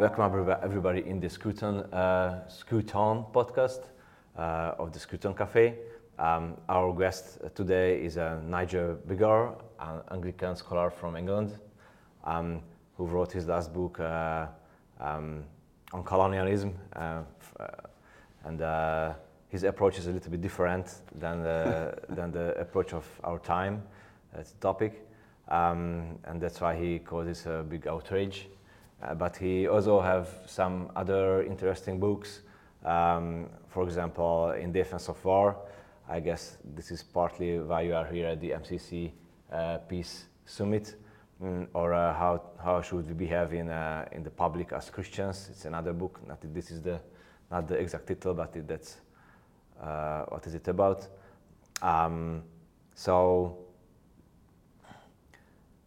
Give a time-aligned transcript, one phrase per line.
[0.00, 0.24] Welcome
[0.60, 2.48] everybody in the Scruton, uh,
[3.32, 3.90] podcast
[4.36, 5.78] uh, of the Scruton Cafe.
[6.18, 11.56] Um, our guest today is uh, Nigel Biggar, an Anglican scholar from England,
[12.24, 12.60] um,
[12.96, 14.46] who wrote his last book uh,
[14.98, 15.44] um,
[15.92, 16.74] on colonialism.
[16.96, 17.20] Uh,
[17.60, 17.66] uh,
[18.46, 19.14] and
[19.48, 23.80] his approach is a little bit different than the, than the approach of our time.
[24.32, 25.06] The topic.
[25.48, 28.48] Um, and that's why he this a big outrage.
[29.04, 32.40] Uh, but he also have some other interesting books.
[32.84, 35.56] Um, for example, In Defense of War.
[36.08, 39.12] I guess this is partly why you are here at the MCC
[39.52, 40.96] uh, Peace Summit.
[41.42, 45.48] Mm, or uh, how, how should we behave in, uh, in the public as Christians?
[45.50, 46.20] It's another book.
[46.26, 47.00] Not this is the
[47.50, 48.96] not the exact title, but it, that's
[49.80, 51.06] uh, what is it about.
[51.82, 52.42] Um,
[52.94, 53.58] so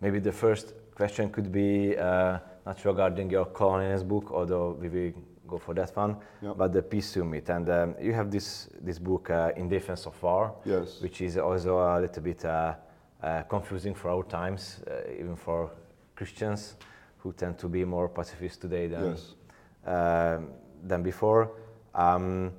[0.01, 5.13] maybe the first question could be uh, not regarding your colonialist book, although we will
[5.47, 6.57] go for that one, Yep.
[6.57, 7.49] but the peace summit.
[7.49, 11.01] And um, you have this this book, uh, In Defense of War, Yes.
[11.01, 12.73] which is also a little bit uh,
[13.23, 15.69] uh, confusing for our times, uh, even for
[16.15, 16.75] Christians
[17.23, 19.35] who tend to be more pacifist today than Yes.
[19.85, 20.49] um,
[20.87, 21.49] than before.
[21.95, 22.51] Um,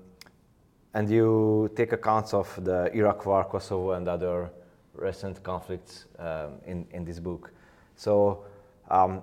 [0.94, 4.50] and you take accounts of the Iraq War, Kosovo, and other
[4.94, 7.52] recent conflicts um, in, in this book.
[7.96, 8.44] So,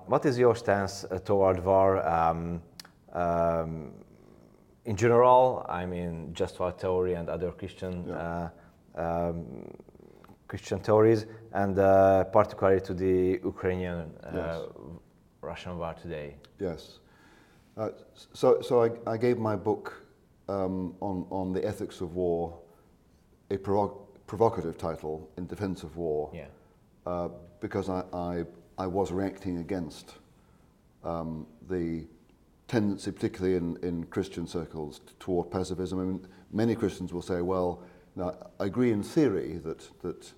[0.08, 2.62] what is your stance uh, toward war um,
[3.14, 3.92] um,
[4.86, 5.66] in general?
[5.70, 8.50] I mean, just war theory and other Christian uh,
[8.96, 9.46] um,
[10.48, 14.62] Christian theories, and uh, particularly to the Ukrainian uh, Yes.
[15.42, 16.36] Russian war today.
[16.60, 17.00] Yes.
[17.78, 17.90] Uh,
[18.34, 20.06] so, so I, I gave my book
[20.48, 22.58] um, on, on the ethics of war
[23.52, 26.46] a provo- provocative title, In Defense of War, Yeah.
[27.06, 28.46] uh, because I, I,
[28.78, 30.16] I was reacting against
[31.04, 32.06] um, the
[32.68, 36.00] tendency, particularly in, in Christian circles, toward pacifism.
[36.00, 37.82] I mean, many Christians will say, well,
[38.16, 40.32] now, I agree in theory that, that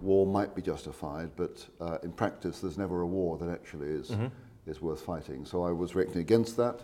[0.00, 4.10] war might be justified, but uh, in practice, there's never a war that actually is,
[4.66, 5.44] is worth fighting.
[5.44, 6.80] So I was reacting against that,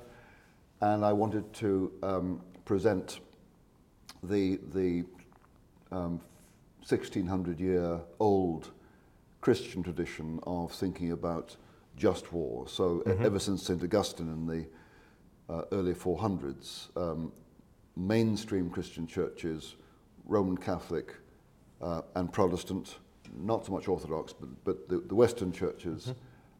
[0.80, 3.20] and I wanted to um, present
[4.22, 5.04] the, the
[5.90, 6.20] um,
[6.86, 8.70] 1600 year old
[9.44, 11.54] Christian tradition of thinking about
[11.98, 12.66] just war.
[12.66, 13.82] So e- ever since St.
[13.82, 14.66] Augustine in the
[15.52, 17.30] uh, early 400s, um,
[17.94, 19.76] mainstream Christian churches,
[20.24, 21.14] Roman Catholic
[21.82, 22.96] uh, and Protestant,
[23.38, 26.14] not so much Orthodox, but, but the, the Western churches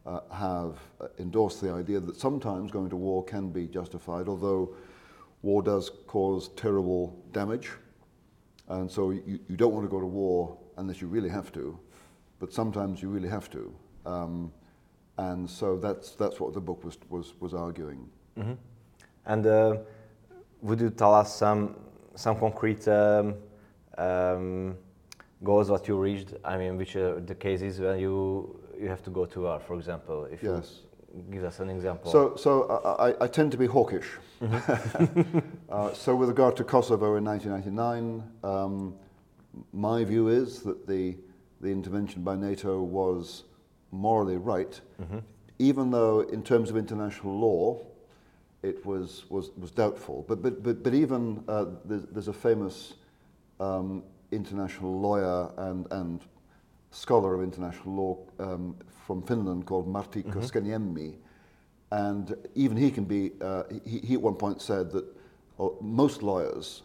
[0.05, 4.75] uh, have uh, endorsed the idea that sometimes going to war can be justified, although
[5.41, 7.71] war does cause terrible damage.
[8.67, 11.79] And so you, you don't want to go to war unless you really have to,
[12.39, 13.73] but sometimes you really have to.
[14.05, 14.51] Um,
[15.17, 18.09] and so that's, that's what the book was, was, was arguing.
[19.25, 19.77] And uh,
[20.61, 21.75] would you tell us some
[22.15, 23.35] some concrete um,
[23.97, 24.77] um,
[25.43, 26.33] goals that you reached?
[26.43, 29.75] I mean, which are the cases when you you have to go to war, for
[29.75, 30.25] example?
[30.25, 30.81] If Yes.
[31.15, 32.11] you give us an example.
[32.11, 32.63] So, so
[32.99, 34.09] I, I- I tend to be hawkish.
[34.41, 38.93] uh, so with regard to Kosovo in 1999, um,
[39.73, 41.15] my view is that the,
[41.61, 43.43] the intervention by NATO was
[43.91, 44.79] morally right,
[45.59, 47.81] even though in terms of international law,
[48.63, 50.25] it was, was, was doubtful.
[50.27, 52.95] But, but, but, but even uh, there's, there's a famous
[53.59, 56.21] um, international lawyer and, and
[56.91, 61.15] scholar of international law um, from Finland called Martti Koskenniemi.
[61.91, 65.05] And even he can be, uh, he, he at one point said that
[65.59, 66.81] uh, most lawyers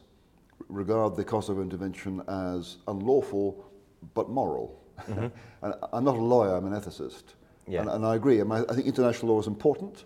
[0.69, 3.70] regard the Kosovo intervention as unlawful
[4.15, 4.81] but moral.
[5.07, 7.35] and I'm not a lawyer, I'm an ethicist.
[7.67, 7.83] Yeah.
[7.83, 8.41] And, and I agree.
[8.41, 10.05] I, I think international law is important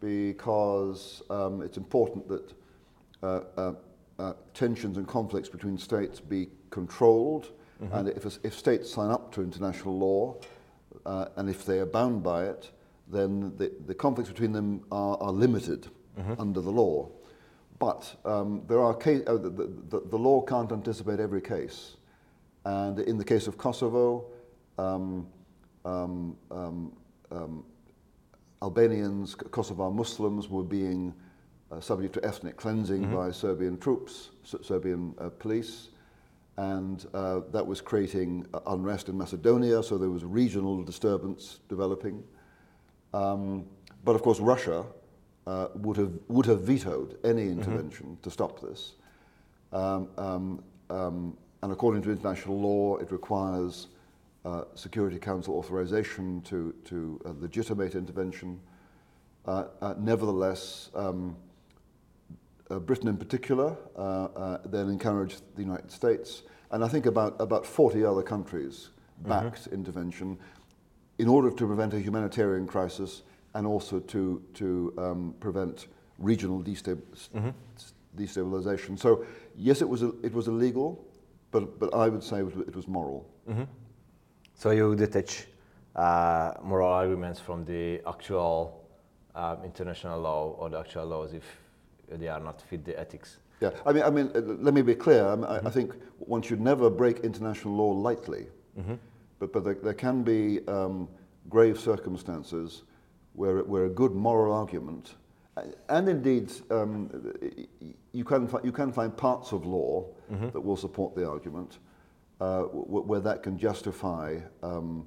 [0.00, 2.54] because um, it's important that
[3.22, 3.72] uh, uh,
[4.18, 7.52] uh, tensions and conflicts between states be controlled.
[7.92, 10.36] And if, if states sign up to international law
[11.04, 12.70] uh, and if they are bound by it,
[13.08, 15.88] then the, the conflicts between them are, are limited
[16.38, 17.08] under the law.
[17.78, 21.96] But um, there are case, uh, the, the, the law can't anticipate every case.
[22.64, 24.26] And in the case of Kosovo,
[24.78, 25.26] um,
[25.84, 26.92] um, um,
[27.30, 27.64] um,
[28.62, 31.12] Albanians, Kosovar Muslims were being
[31.72, 34.30] uh, subject to ethnic cleansing by Serbian troops,
[34.62, 35.88] Serbian uh, police,
[36.58, 42.22] and uh, that was creating uh, unrest in Macedonia, so there was regional disturbance developing.
[43.14, 43.64] Um,
[44.04, 44.84] but of course, Russia
[45.46, 48.94] uh, would, have, would have vetoed any intervention to stop this.
[49.72, 53.88] Um, um, um, and according to international law, it requires
[54.44, 58.60] uh, Security Council authorization to, to uh, legitimate intervention.
[59.46, 61.36] Uh, uh, nevertheless, um,
[62.70, 67.36] uh, Britain in particular uh, uh, then encouraged the United States, and I think about,
[67.38, 69.74] about 40 other countries backed mm-hmm.
[69.74, 70.38] intervention
[71.18, 73.22] in order to prevent a humanitarian crisis
[73.54, 75.86] and also to, to um, prevent
[76.18, 77.50] regional mm-hmm.
[78.16, 78.98] destabilization.
[78.98, 79.24] So,
[79.56, 81.04] yes, it was, it was illegal,
[81.52, 83.28] but, but I would say it was, it was moral.
[83.48, 83.62] Mm-hmm.
[84.54, 85.46] So, you detach
[85.94, 88.82] uh, moral arguments from the actual
[89.34, 91.44] um, international law or the actual laws if
[92.10, 93.38] they are not fit the ethics.
[93.60, 95.26] Yeah, I mean, I mean, uh, let me be clear.
[95.26, 95.66] I, mean, mm-hmm.
[95.66, 98.46] I, think one should never break international law lightly,
[98.78, 98.94] mm-hmm.
[99.38, 101.08] but but there, there can be um,
[101.48, 102.82] grave circumstances
[103.34, 105.14] where where a good moral argument,
[105.88, 107.10] and indeed um,
[108.12, 110.48] you can you can find parts of law mm-hmm.
[110.50, 111.78] that will support the argument,
[112.40, 114.38] uh, where that can justify.
[114.62, 115.06] Um,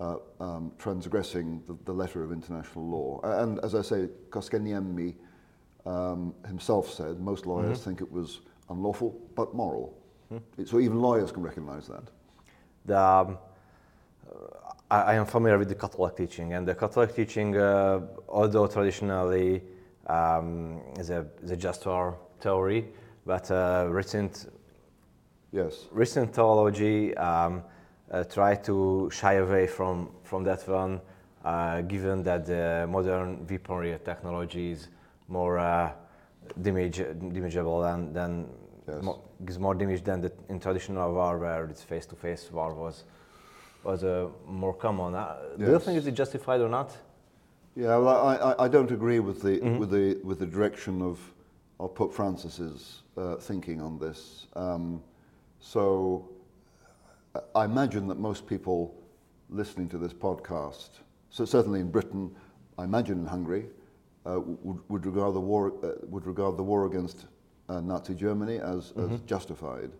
[0.00, 3.20] uh, um, transgressing the, the, letter of international law.
[3.24, 5.16] And as I say, Koskenniemi
[5.86, 7.90] um, himself said most lawyers mm-hmm.
[7.90, 9.98] think it was unlawful but moral.
[10.32, 10.66] Mm-hmm.
[10.66, 12.04] So even lawyers can recognize that.
[12.84, 13.38] The, um,
[14.88, 19.62] I, I, am familiar with the Catholic teaching, and the Catholic teaching, uh, although traditionally
[20.08, 22.86] um, is, a, is a just war theory,
[23.26, 24.50] but uh, recent,
[25.52, 25.86] yes.
[25.90, 27.62] recent theology um,
[28.10, 31.00] uh, try to shy away from, from that one,
[31.44, 34.88] uh, given that the modern weaponry technologies
[35.28, 35.92] more uh,
[36.62, 38.48] damage, damageable than, than
[38.88, 39.02] yes.
[39.02, 43.04] more, gives more damage than the, in traditional war where it's face-to-face war was
[43.84, 45.14] was uh, more common.
[45.14, 45.66] Uh, yes.
[45.66, 46.96] Do you think it's justified or not?
[47.74, 49.78] Yeah, well, I, I, I don't agree with the mm-hmm.
[49.78, 51.20] with the with the direction of
[51.80, 54.46] of Pope Francis's uh, thinking on this.
[54.56, 55.02] Um,
[55.60, 56.28] so
[57.54, 58.94] I imagine that most people
[59.50, 60.90] listening to this podcast,
[61.30, 62.34] so certainly in Britain,
[62.78, 63.66] I imagine in Hungary,
[64.26, 67.26] uh, would, would, regard the war, uh, would regard the war against
[67.68, 69.14] uh, Nazi Germany as, mm-hmm.
[69.14, 69.90] as justified.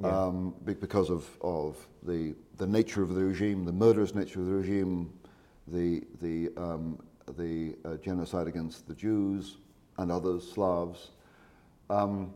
[0.00, 0.08] Yeah.
[0.08, 4.54] Um, because of, of the, the nature of the regime, the murderous nature of the
[4.54, 5.12] regime,
[5.68, 6.98] the, the, um,
[7.36, 9.58] the uh, genocide against the Jews
[9.98, 11.10] and others, Slavs.
[11.88, 12.32] Um,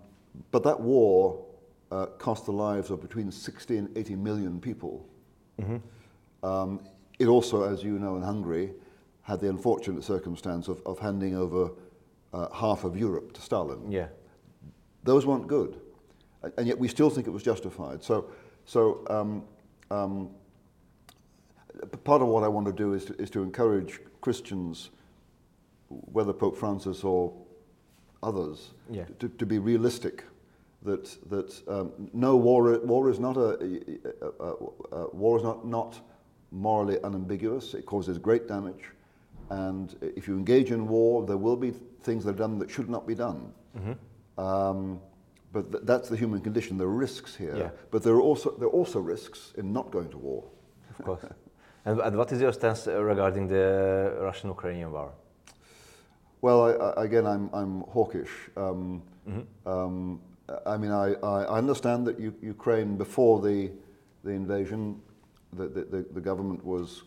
[0.51, 1.45] but that war
[1.91, 5.07] uh, cost the lives of between 60 and 80 million people.
[5.61, 6.47] Mm-hmm.
[6.47, 6.81] Um,
[7.19, 8.73] it also, as you know, in Hungary,
[9.23, 11.71] had the unfortunate circumstance of, of handing over
[12.33, 13.91] uh, half of Europe to Stalin.
[13.91, 14.09] Yeah.
[15.05, 15.81] Those weren't good.
[16.59, 18.03] And yet we still think it was justified.
[18.03, 18.31] So,
[18.67, 19.45] so um,
[19.91, 20.31] um,
[22.05, 24.91] part of what I want to do is to, is to encourage Christians,
[25.89, 27.33] whether Pope Francis or
[28.23, 29.05] others, yeah.
[29.19, 30.25] to, to be realistic.
[30.83, 33.81] That, that um, no war, war is not a,
[34.21, 34.53] a, a,
[34.93, 35.99] a, war is not, not
[36.51, 37.73] morally unambiguous.
[37.73, 38.85] It causes great damage.
[39.49, 41.71] And if you engage in war, there will be
[42.03, 43.51] things that are done that should not be done.
[43.79, 44.41] Mm-hmm.
[44.41, 45.01] Um,
[45.53, 46.77] but th- that's the human condition.
[46.77, 47.57] There are risks here.
[47.57, 47.71] Yeah.
[47.91, 50.45] But there are, also, there are also risks in not going to war.
[50.99, 51.25] Of course.
[51.85, 55.13] and, and, what is your stance regarding the Russian Ukrainian war?
[56.41, 58.31] Well, I, I, again, I'm, I'm hawkish.
[58.57, 59.69] Um, mm-hmm.
[59.69, 60.21] um,
[60.67, 63.71] I mean, I, I understand that U- Ukraine, before the,
[64.25, 65.01] the invasion,
[65.55, 67.03] the, the, the government was,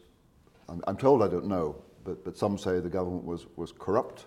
[0.69, 4.25] I'm, I'm told I don't know, but, but some say the government was, was corrupt.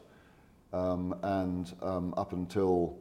[0.73, 2.97] Um, and um, up until,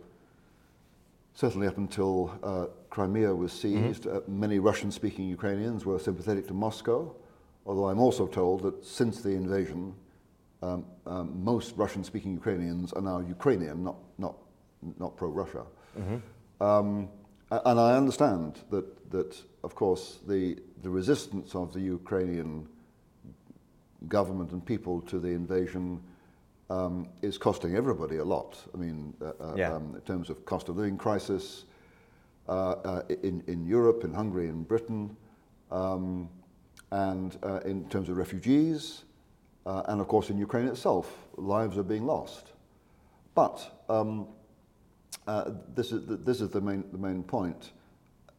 [1.35, 4.17] certainly up until uh, Crimea was seized, mm-hmm.
[4.17, 7.15] uh, many Russian speaking Ukrainians were sympathetic to Moscow.
[7.65, 9.93] Although I'm also told that since the invasion,
[10.61, 14.35] um, um most Russian speaking Ukrainians are now Ukrainian, not, not,
[14.97, 15.63] not pro Russia.
[15.97, 16.63] Mm-hmm.
[16.63, 17.09] Um,
[17.51, 22.67] and I understand that, that, of course, the, the resistance of the Ukrainian
[24.07, 26.01] government and people to the invasion
[26.69, 28.63] um, is costing everybody a lot.
[28.73, 29.73] I mean, uh, uh, yeah.
[29.73, 31.65] um, in terms of cost of living crisis
[32.47, 35.15] uh, uh in, in Europe, in Hungary, in Britain,
[35.71, 36.29] um,
[36.91, 39.03] and uh, in terms of refugees,
[39.65, 42.53] uh, and of course in Ukraine itself, lives are being lost.
[43.35, 44.27] But um,
[45.75, 47.71] this is the, this is the main the main point.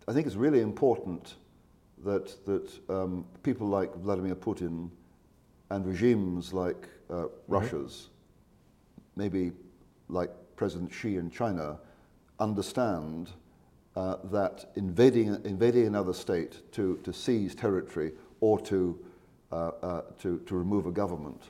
[0.08, 1.34] I think it's really important
[2.04, 4.90] that that um, people like Vladimir Putin
[5.70, 7.52] and regimes like uh, mm-hmm.
[7.52, 8.08] Russia's,
[9.16, 9.52] maybe
[10.08, 11.78] like President Xi in China,
[12.38, 13.30] understand
[13.96, 18.98] uh, that invading, invading another state to, to seize territory or to,
[19.52, 21.42] uh, uh to, to remove a government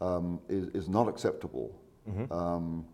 [0.00, 1.78] um, is, is not acceptable.
[2.08, 2.32] Mm-hmm.
[2.32, 2.84] Um,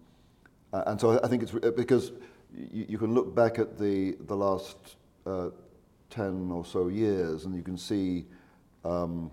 [0.73, 2.13] and so I think it's because
[2.55, 5.49] you, you, can look back at the, the last uh,
[6.11, 8.27] 10 or so years and you can see
[8.85, 9.31] um,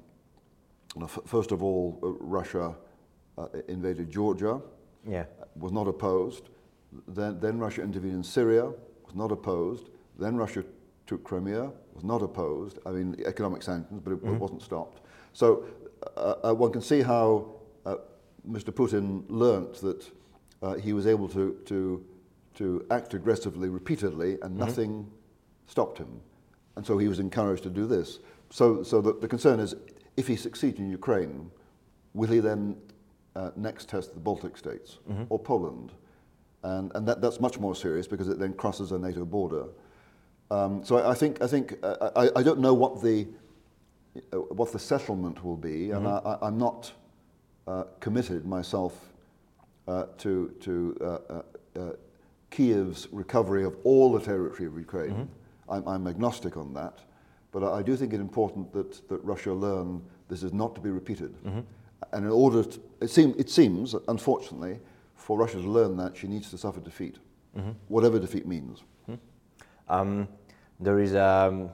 [1.25, 2.75] first of all, uh, Russia
[3.37, 4.61] uh, invaded Georgia,
[5.07, 5.25] Yeah.
[5.55, 6.49] was not opposed.
[7.07, 8.65] Then, then Russia intervened in Syria,
[9.05, 9.89] was not opposed.
[10.17, 10.63] Then Russia
[11.07, 12.79] took Crimea, was not opposed.
[12.85, 15.01] I mean, economic sanctions, but it, it wasn't stopped.
[15.33, 15.65] So
[16.17, 17.95] uh, uh, one can see how uh,
[18.49, 18.71] Mr.
[18.71, 20.11] Putin learnt that
[20.61, 22.03] uh, he was able to, to,
[22.55, 25.09] to act aggressively repeatedly and nothing
[25.67, 26.19] stopped him.
[26.75, 28.19] And so he was encouraged to do this.
[28.49, 29.75] So, so the, the concern is
[30.17, 31.51] if he succeeds in Ukraine,
[32.13, 32.77] will he then
[33.35, 35.91] uh, next test the Baltic states or Poland?
[36.63, 39.65] And, and that, that's much more serious because it then crosses a NATO border.
[40.51, 43.27] Um, so I, I think, I, think uh, I, I don't know what the,
[44.31, 46.91] uh, what the settlement will be, and I, I, I'm not
[47.67, 48.93] uh, committed myself
[49.87, 51.41] uh, to, to uh, uh,
[51.79, 51.91] uh,
[52.51, 55.27] Kiev's recovery of all the territory of Ukraine.
[55.67, 56.99] I'm, I'm agnostic on that,
[57.51, 60.81] but I, I do think it important that, that Russia learn this is not to
[60.81, 61.35] be repeated.
[62.11, 64.79] And in order to, it, seem, it seems, unfortunately,
[65.15, 67.17] for Russia to learn that, she needs to suffer defeat,
[67.87, 68.83] whatever defeat means.
[69.87, 70.27] Um,
[70.79, 71.69] there is um,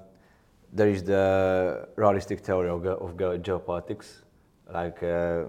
[0.74, 4.24] there is the realistic theory of, of ge- geopolitics,
[4.74, 5.46] like uh,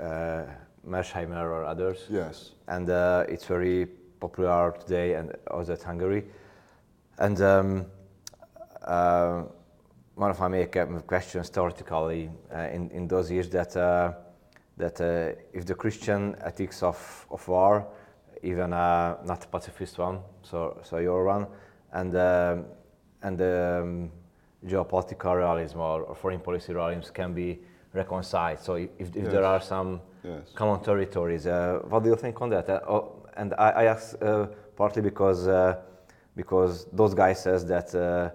[0.00, 0.44] uh,
[0.86, 2.52] Mearsheimer or others, Yes.
[2.66, 3.86] and uh, it's very
[4.20, 6.24] popular today and also at Hungary.
[7.18, 7.86] And um,
[8.84, 9.42] uh,
[10.14, 10.64] one of my
[11.06, 14.12] questions theoretically uh, in, in those years that uh,
[14.76, 17.86] that uh, if the Christian ethics of, of war,
[18.42, 21.46] even uh, not pacifist one, so so your one,
[21.92, 22.64] and um,
[23.22, 24.10] and um,
[24.66, 27.58] geopolitical realism or, or foreign policy realism can be
[27.94, 28.58] reconciled.
[28.60, 29.32] So if, if Yes.
[29.32, 30.52] there are some Yes.
[30.54, 32.68] common territories, uh, what do you think on that?
[32.68, 34.46] Uh, oh, and I, I ask uh,
[34.76, 35.76] partly because uh,
[36.36, 38.30] because those guys says that uh,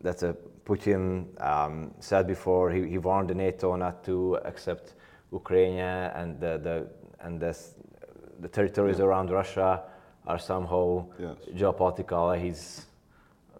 [0.00, 0.32] that uh,
[0.64, 4.94] Putin um, said before he, he warned the NATO not to accept
[5.32, 6.86] Ukraine and the, the
[7.20, 7.56] and the,
[8.40, 9.06] the territories Yeah.
[9.06, 9.82] around Russia
[10.26, 11.36] are somehow Yes.
[11.54, 12.38] geopolitical.
[12.40, 12.86] He's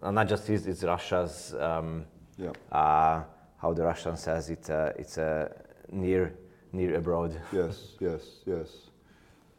[0.01, 1.53] uh, not just his, it's Russia's.
[1.59, 2.05] Um,
[2.37, 2.51] Yeah.
[2.71, 3.23] uh,
[3.57, 5.47] how the Russian says it, uh, it's uh,
[5.91, 6.33] near
[6.73, 7.39] near abroad.
[7.53, 8.89] Yes, yes, yes.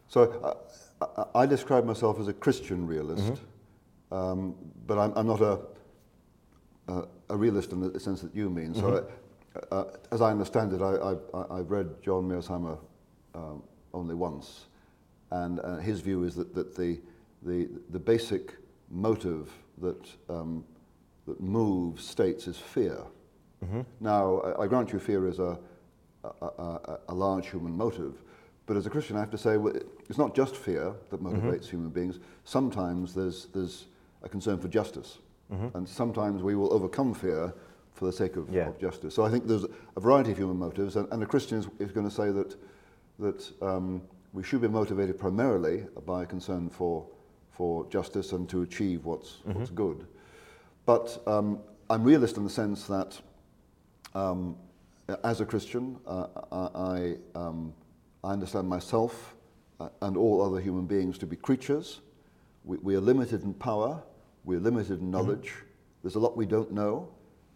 [0.08, 0.20] So
[1.00, 3.40] I, I, I describe myself as a Christian realist,
[4.10, 4.54] um,
[4.86, 5.60] but I'm, I'm not a,
[6.88, 8.74] a, a realist in the sense that you mean.
[8.74, 12.76] So, uh, uh, as I understand it, I, I, I've read John Mearsheimer
[13.34, 14.66] um, only once,
[15.34, 17.00] and uh, his view is that, that the,
[17.42, 18.54] the, the basic
[18.90, 20.64] motive that, um,
[21.26, 22.98] that moves states is fear.
[24.00, 25.58] Now, I, I grant you fear is a,
[26.22, 28.22] a, a, a large human motive,
[28.66, 29.74] but as a Christian, I have to say well,
[30.08, 32.18] it's not just fear that motivates human beings.
[32.44, 33.86] Sometimes there's, there's
[34.22, 35.18] a concern for justice,
[35.74, 37.54] and sometimes we will overcome fear
[37.94, 38.68] for the sake of, Yeah.
[38.68, 39.14] of justice.
[39.14, 39.64] So I think there's
[39.96, 42.56] a variety of human motives, and, and a Christian is, is going to say that,
[43.18, 44.02] that um,
[44.34, 47.06] we should be motivated primarily by a concern for,
[47.52, 50.06] for justice and to achieve what's, what's good.
[50.86, 53.18] But um, I'm realist in the sense that
[54.12, 54.56] um,
[55.22, 57.72] as a Christian, uh, I, I, um,
[58.24, 59.36] I understand myself
[59.78, 62.00] uh, and all other human beings to be creatures.
[62.64, 64.02] We, we are limited in power,
[64.44, 65.54] we're limited in knowledge.
[66.02, 67.08] There's a lot we don't know,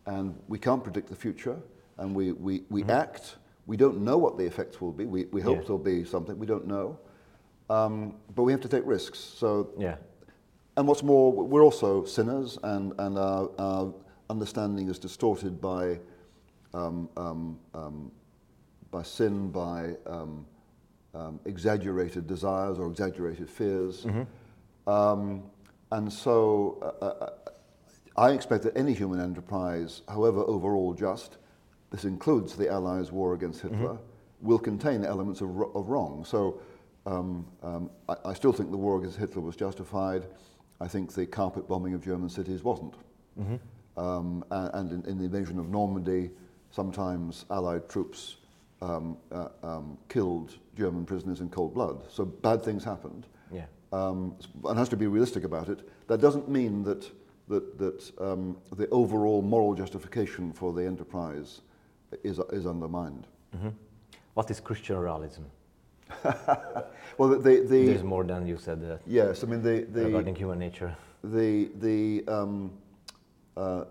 [0.06, 1.58] and we can't predict the future.
[1.98, 3.34] And we, we, we act,
[3.68, 5.04] we don't know what the effects will be.
[5.04, 5.62] We, we hope Yeah.
[5.66, 6.98] there'll be something, we don't know.
[7.68, 9.18] Um, but we have to take risks.
[9.18, 9.96] So Yeah.
[10.78, 13.92] and what's more, we're also sinners, and, and our, our
[14.30, 16.00] understanding is distorted by,
[16.72, 18.10] um, um, um,
[18.90, 20.46] by sin, by um,
[21.14, 24.06] um, exaggerated desires or exaggerated fears.
[24.86, 25.42] Um,
[25.92, 27.30] and so uh, uh,
[28.16, 31.36] I expect that any human enterprise, however overall just,
[31.90, 33.98] this includes the Allies' war against Hitler,
[34.40, 36.24] will contain elements of, of wrong.
[36.24, 36.60] So
[37.06, 40.26] um, um, I, I still think the war against Hitler was justified.
[40.80, 42.94] I think the carpet bombing of German cities wasn't.
[43.96, 46.30] Um, a- and in, in the invasion of Normandy,
[46.70, 48.36] sometimes Allied troops
[48.80, 52.04] um, uh, um, killed German prisoners in cold blood.
[52.10, 53.64] So bad things happened Yeah.
[53.92, 55.88] um, and has to be realistic about it.
[56.06, 57.10] That doesn't mean that,
[57.48, 61.62] that, that um, the overall moral justification for the enterprise
[62.22, 63.26] is, is undermined.
[64.34, 65.42] What is Christian realism?
[67.18, 67.38] Well, the,
[67.68, 70.96] the, There's more than you said uh, yes, I mean the, the, regarding human nature.
[71.24, 72.70] the, the, um,
[73.56, 73.84] uh,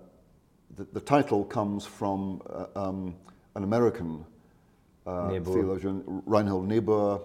[0.77, 3.15] the, the title comes from uh, um,
[3.55, 4.23] an American
[5.05, 7.21] uh, theologian, Reinhold Niebuhr,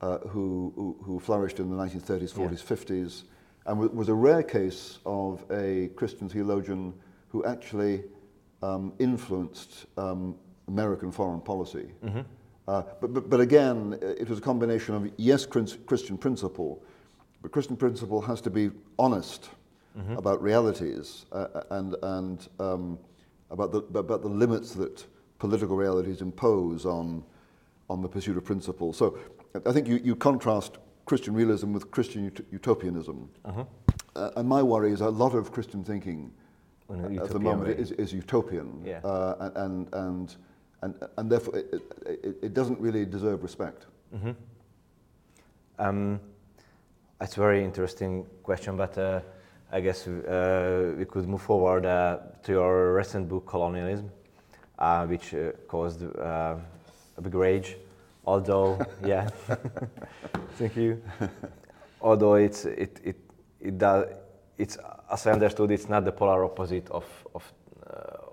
[0.00, 2.46] uh, who, who, who flourished in the 1930s, Yeah.
[2.48, 3.22] 40s, 50s,
[3.66, 6.94] and wa- was a rare case of a Christian theologian
[7.28, 8.04] who actually
[8.62, 10.34] um, influenced um,
[10.68, 11.88] American foreign policy.
[12.68, 16.82] Uh, but, but, but again, it was a combination of yes, Christian principle,
[17.42, 19.50] but Christian principle has to be honest
[19.98, 20.16] mm-hmm.
[20.16, 22.98] about realities uh, and, and um,
[23.50, 25.04] about, the, about the limits that
[25.38, 27.24] political realities impose on,
[27.90, 28.92] on the pursuit of principle.
[28.92, 29.18] So
[29.66, 33.28] I think you, you contrast Christian realism with Christian ut- utopianism.
[33.44, 33.64] Uh-huh.
[34.14, 36.30] Uh, and my worry is a lot of Christian thinking
[36.92, 38.82] at the moment is, is, utopian.
[38.84, 39.00] Yeah.
[39.04, 40.36] Uh, and, and,
[40.82, 43.86] and, and therefore it, it, it doesn't really deserve respect.
[44.14, 44.32] Mm-hmm.
[45.78, 46.20] Um,
[47.20, 49.20] it's a very interesting question, but uh,
[49.70, 54.10] I guess uh, we could move forward uh, to your recent book, Colonialism,
[54.78, 56.56] uh, which uh, caused uh,
[57.16, 57.76] a big rage.
[58.24, 59.28] Although, yeah,
[60.58, 61.02] thank you.
[62.02, 63.16] Although it's it it
[63.60, 64.06] it does
[64.58, 64.78] it's
[65.10, 67.52] as I understood, it's not the polar opposite of of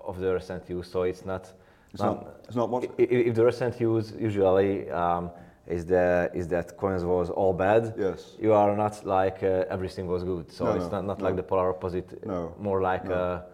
[0.04, 0.90] of the recent use.
[0.90, 1.52] So it's not
[1.92, 2.84] it's not, not, it's not what?
[2.98, 5.30] If the recent use usually um,
[5.66, 7.94] is the is that coins was all bad.
[7.98, 8.36] Yes.
[8.40, 10.50] You are not like uh, everything was good.
[10.52, 11.24] So no, it's no, not, not no.
[11.24, 12.24] like the polar opposite.
[12.26, 12.54] No.
[12.58, 13.44] More like a,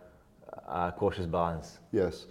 [0.68, 1.78] a, cautious balance.
[1.92, 2.26] Yes.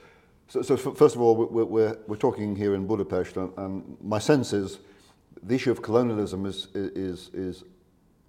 [0.47, 4.19] So, so first of all, we're, we're, we're talking here in Budapest, and, and, my
[4.19, 4.77] sense is
[5.41, 7.63] the issue of colonialism is is is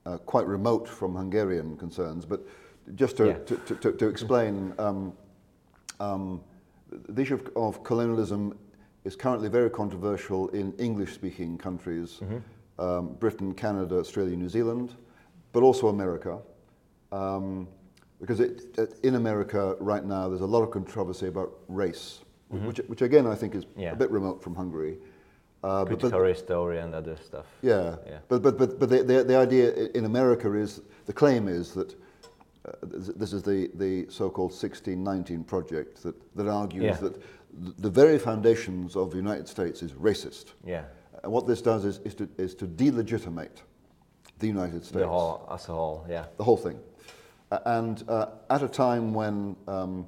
[0.07, 2.25] uh, quite remote from Hungarian concerns.
[2.25, 2.47] But
[2.95, 3.39] just to yeah.
[3.39, 4.73] to, to, to, explain.
[4.79, 5.13] Um,
[6.01, 6.41] um,
[7.09, 8.57] the issue of, of, colonialism
[9.05, 12.81] is currently very controversial in English-speaking countries, mm-hmm.
[12.81, 14.95] um, Britain, Canada, Australia, New Zealand,
[15.53, 16.39] but also America.
[17.13, 17.67] Um,
[18.21, 22.21] because it, it, in America right now, there's a lot of controversy about race,
[22.53, 22.67] mm-hmm.
[22.67, 23.93] which, which again I think is yeah.
[23.93, 24.99] a bit remote from Hungary.
[25.63, 27.47] Uh, but, race theory and other stuff.
[27.63, 28.19] Yeah, yeah.
[28.29, 31.95] but but but but the, the, the idea in America is the claim is that
[32.67, 36.97] uh, this is the, the so-called 1619 project that, that argues yeah.
[36.97, 37.23] that
[37.79, 40.47] the very foundations of the United States is racist.
[40.65, 40.85] Yeah.
[41.23, 43.63] And what this does is, is, to, is to delegitimate
[44.39, 45.01] the United States.
[45.01, 46.27] The whole, as a whole, yeah.
[46.37, 46.79] The whole thing.
[47.51, 50.07] Uh, and uh, at a time when, um,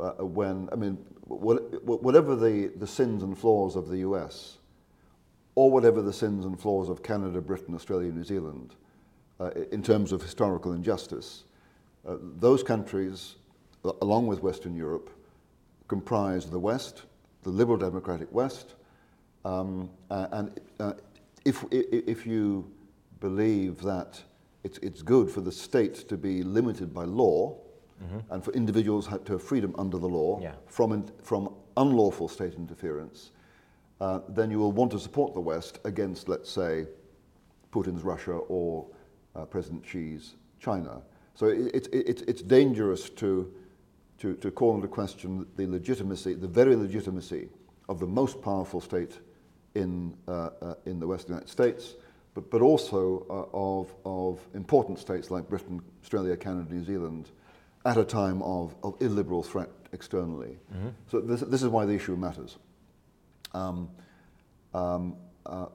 [0.00, 0.94] uh, when I mean,
[1.26, 4.58] whatever the, the sins and flaws of the US,
[5.56, 8.76] or whatever the sins and flaws of Canada, Britain, Australia, New Zealand,
[9.40, 11.44] uh, in terms of historical injustice,
[12.06, 13.36] uh, those countries,
[14.00, 15.10] along with Western Europe,
[15.88, 17.02] comprise the West,
[17.42, 18.74] the liberal democratic West,
[19.44, 20.92] um, uh, and uh,
[21.44, 22.70] if, if you
[23.20, 24.20] believe that
[24.64, 27.56] it's, it's good for the state to be limited by law
[28.02, 28.18] mm-hmm.
[28.32, 30.52] and for individuals to have freedom under the law yeah.
[30.66, 33.30] from, in, from unlawful state interference,
[34.00, 36.86] uh, then you will want to support the West against, let's say,
[37.72, 38.86] Putin's Russia or
[39.34, 41.02] uh, President Xi's China.
[41.34, 43.52] So it, it, it, it's dangerous to,
[44.18, 47.48] to, to call into question the legitimacy, the very legitimacy
[47.88, 49.18] of the most powerful state
[49.74, 51.94] in, uh, uh, in the Western United States,
[52.34, 57.30] but, but also uh, of, of important states like Britain, Australia, Canada, New Zealand,
[57.84, 60.58] at a time of, of illiberal threat externally.
[60.74, 60.88] Mm-hmm.
[61.10, 62.56] So this, this is why the issue matters.
[63.54, 63.88] Um,
[64.74, 65.66] um, uh,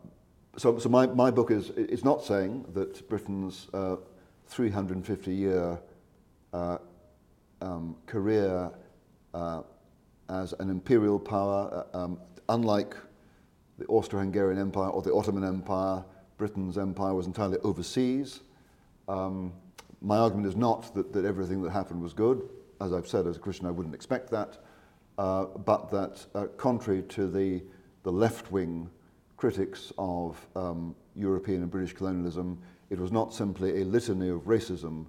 [0.57, 1.71] so so my, my book is,
[2.03, 3.95] not saying that Britain's uh,
[4.47, 5.79] 350 year
[6.53, 6.77] uh,
[7.62, 8.71] um, career
[9.34, 9.62] uh,
[10.29, 12.95] as an imperial power, uh, um, unlike
[13.77, 16.03] the Austro-Hungarian Empire or the Ottoman Empire,
[16.38, 18.41] Britain's empire was entirely overseas.
[19.07, 19.53] Um,
[20.01, 22.49] my argument is not that, that everything that happened was good.
[22.79, 24.57] As I've said, as a Christian, I wouldn't expect that.
[25.17, 27.62] Uh, but that, uh, contrary to the,
[28.04, 28.89] the left-wing
[29.38, 32.58] critics of um, European and British colonialism,
[32.89, 35.06] it was not simply a litany of racism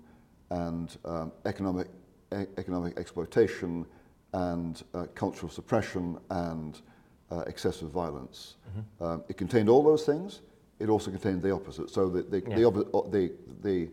[0.50, 1.88] and um, economic,
[2.32, 3.86] e- economic exploitation
[4.32, 6.80] and uh, cultural suppression and
[7.30, 8.56] uh, excessive violence.
[8.68, 9.04] Mm-hmm.
[9.04, 10.40] Um, it contained all those things.
[10.78, 11.90] It also contained the opposite.
[11.90, 12.56] So the, the, yeah.
[12.56, 12.72] the,
[13.10, 13.88] the, the,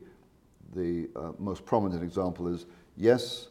[0.76, 2.66] the uh, most prominent example is
[2.98, 3.48] yes,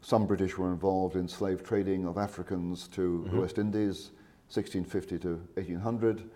[0.00, 3.34] some British were involved in slave trading of Africans to mm-hmm.
[3.34, 4.10] the West Indies,
[4.48, 6.28] 1650 to 1800,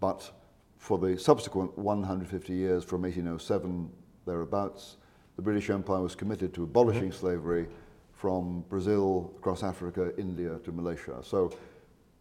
[0.00, 0.30] but
[0.78, 3.90] for the subsequent 150 years from 1807
[4.26, 4.96] thereabouts,
[5.36, 7.20] the British Empire was committed to abolishing mm-hmm.
[7.20, 7.66] slavery
[8.12, 11.18] from Brazil across Africa, India to Malaysia.
[11.22, 11.52] So,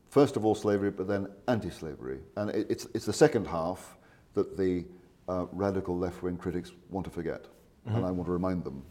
[0.10, 2.20] first of all, slavery, but then anti slavery.
[2.36, 3.98] And it, it's, it's the second half
[4.34, 4.86] that the
[5.28, 7.46] uh, radical left wing critics want to forget.
[7.88, 7.98] Mm-hmm.
[7.98, 8.84] And I want to remind them.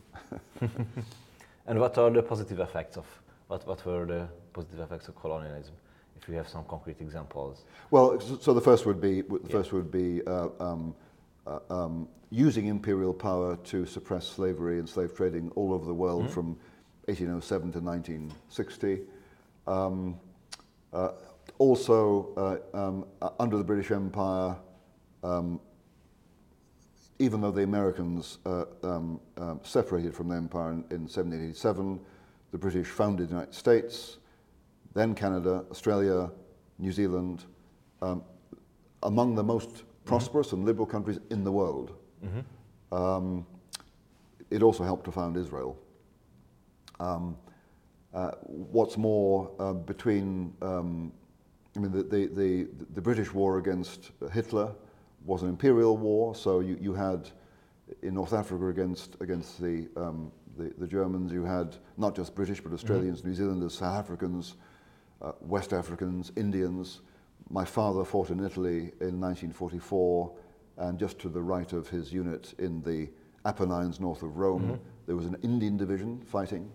[1.67, 3.07] and what are the positive effects of,
[3.49, 5.75] what, what were the positive effects of colonialism?
[6.21, 7.65] if you have some concrete examples.
[7.91, 9.51] Well, so the first would be the yeah.
[9.51, 10.95] first would be uh, um,
[11.47, 16.25] uh, um, using imperial power to suppress slavery and slave trading all over the world
[16.25, 16.33] mm-hmm.
[16.33, 16.47] from
[17.07, 19.01] 1807 to 1960.
[19.67, 20.19] Um,
[20.93, 21.13] uh,
[21.59, 24.57] also, uh, um, uh, under the British Empire,
[25.23, 25.61] um,
[27.21, 32.01] even though the Americans uh, um, um, separated from the empire in, in 1787,
[32.51, 34.17] the British founded the United States,
[34.95, 36.31] then Canada, Australia,
[36.79, 37.45] New Zealand,
[38.01, 38.25] um,
[39.03, 41.93] among the most prosperous and liberal countries in the world.
[42.91, 43.47] Um,
[44.49, 45.79] it also helped to found Israel.
[47.01, 47.37] Um,
[48.15, 51.13] uh, what's more, uh, between, um,
[51.77, 54.73] I mean, the, the, the, the British war against Hitler
[55.25, 57.29] was an imperial war, so you, you had
[58.03, 62.61] in North Africa against, against the, um, the, the Germans, you had not just British,
[62.61, 64.57] but Australians, New Zealanders, South Africans,
[65.23, 67.01] uh, West Africans, Indians.
[67.51, 70.33] My father fought in Italy in 1944,
[70.79, 73.09] and just to the right of his unit in the
[73.45, 76.71] Apennines north of Rome, there was an Indian division fighting.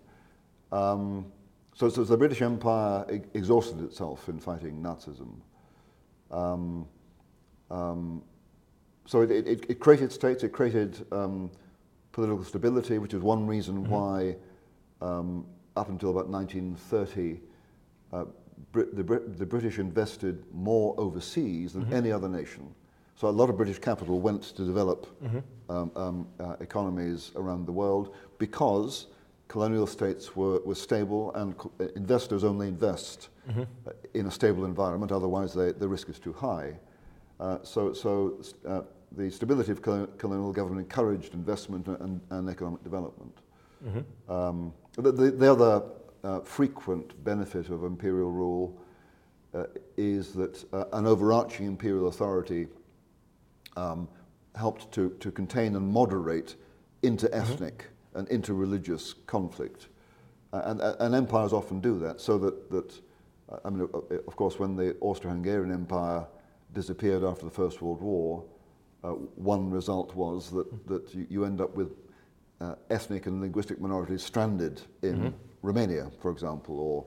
[0.71, 1.31] Um,
[1.75, 5.35] so, so the British Empire e- exhausted itself in fighting Nazism.
[6.31, 6.87] Um,
[7.69, 8.23] um,
[9.05, 11.51] so it, it, it created states, it created um,
[12.11, 14.35] political stability, which is one reason why,
[15.01, 17.39] um, up until about 1930,
[18.13, 18.25] uh,
[18.71, 22.73] Brit- the, Brit- the British invested more overseas than any other nation.
[23.17, 25.07] So a lot of British capital went to develop
[25.69, 29.07] um, um, uh, economies around the world because
[29.47, 34.65] colonial states were, were stable and co- uh, investors only invest uh, in a stable
[34.65, 36.73] environment, otherwise they, the risk is too high.
[37.39, 43.37] Uh, so so uh, the stability of colonial government encouraged investment and, and economic development.
[44.27, 45.83] Um, the, the, the other
[46.23, 48.81] uh, frequent benefit of imperial rule
[49.53, 49.65] uh,
[49.95, 52.67] is that uh, an overarching imperial authority
[53.77, 54.07] um,
[54.55, 56.55] helped to, to contain and moderate
[57.03, 59.87] inter-ethnic and inter-religious conflict.
[60.51, 63.01] Uh, and, and empires often do that, so that, that
[63.51, 66.25] uh, I mean, uh, of course, when the Austro-Hungarian Empire
[66.73, 68.43] disappeared after the First World War,
[69.05, 71.91] uh, one result was that, that you, you end up with
[72.61, 77.05] uh, ethnic and linguistic minorities stranded in Romania, for example, or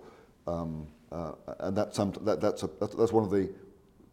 [0.53, 3.49] um, uh, and that's, some, that, that's, a, that's, that's one of the,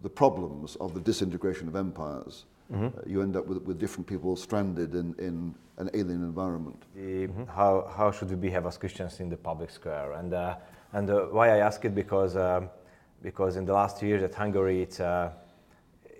[0.01, 2.45] the problems of the disintegration of empires.
[2.73, 6.81] Uh, you end up with, with different people stranded in, in an alien environment.
[6.95, 10.13] the, how, how should we behave as Christians in the public square?
[10.13, 10.55] And, uh,
[10.93, 12.69] and uh, why I ask it because, um,
[13.21, 15.31] because in the last two years at Hungary, it's, uh,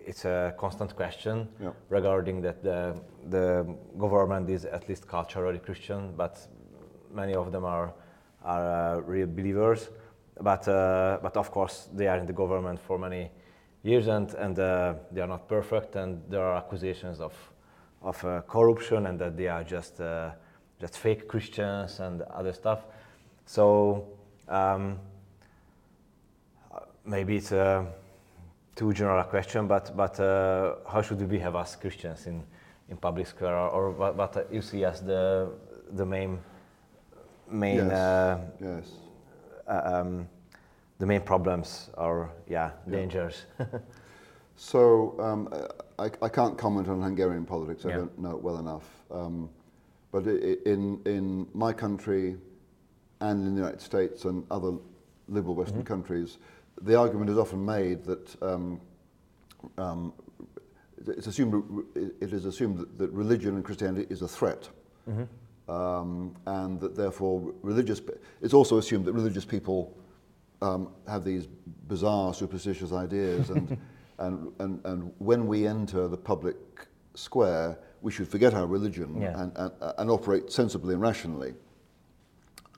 [0.06, 1.72] it's a constant question Yeah.
[1.89, 2.96] regarding that the,
[3.30, 3.65] the
[3.98, 6.48] government is at least culturally Christian, but
[7.12, 7.94] many of them are,
[8.44, 9.89] are uh, real believers.
[10.41, 13.32] But, uh, but of course, they are in the government for many
[13.84, 17.34] years and, and uh, they are not perfect, and there are accusations of,
[18.02, 20.32] of uh, corruption and that they are just, uh,
[20.80, 22.86] just fake Christians and other stuff.
[23.46, 24.08] So
[24.48, 25.00] um,
[26.74, 27.86] uh, maybe it's a
[28.75, 32.43] too general a question, but, but uh, how should we behave as Christians in,
[32.89, 35.49] in public square, or, or what, what you see as the,
[35.93, 36.39] the main,
[37.49, 37.91] main Yes.
[37.91, 38.91] uh, Yes.
[39.67, 40.27] uh, um,
[40.99, 43.45] the main problems or yeah, dangers.
[44.57, 45.49] So um,
[45.99, 47.83] I, I can't comment on Hungarian politics.
[47.85, 47.97] I Yeah.
[47.97, 48.85] don't know it well enough.
[49.11, 49.49] Um,
[50.13, 52.38] but i- i- in, in my country
[53.19, 54.77] and in the United States and other
[55.27, 56.38] liberal Western countries,
[56.86, 58.80] the argument is often made that um,
[59.78, 60.13] um,
[61.08, 64.69] it's assumed, it is assumed that, that religion and Christianity is a threat.
[65.67, 68.00] Um, and that therefore religious,
[68.41, 69.98] it's also assumed that religious people
[70.62, 71.48] um, have these
[71.88, 73.78] bizarre superstitious ideas and,
[74.19, 76.56] and, and, and when we enter the public
[77.15, 79.39] square, we should forget our religion Yeah.
[79.41, 81.54] and, and, and operate sensibly and rationally.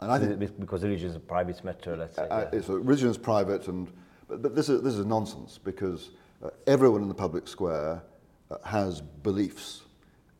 [0.02, 2.28] And I think Be- because religion is a private matter, let's say.
[2.30, 3.92] uh, it's, religion is private, and
[4.28, 6.12] but, but this is this is nonsense because
[6.44, 8.04] uh, everyone in the public square
[8.52, 9.84] uh, has beliefs,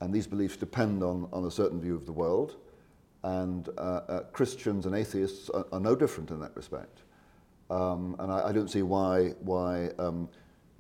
[0.02, 2.58] and these beliefs depend on, on a certain view of the world,
[3.24, 7.00] and uh, uh, Christians and atheists are, are no different in that respect.
[7.70, 10.30] Um, and I, I don't see why why um,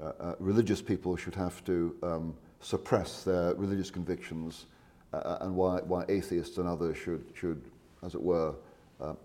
[0.01, 4.67] uh, uh, religious people should have to um, suppress their religious convictions,
[5.13, 7.61] uh, uh, and why why atheists and others should should,
[8.03, 8.53] as it were, uh,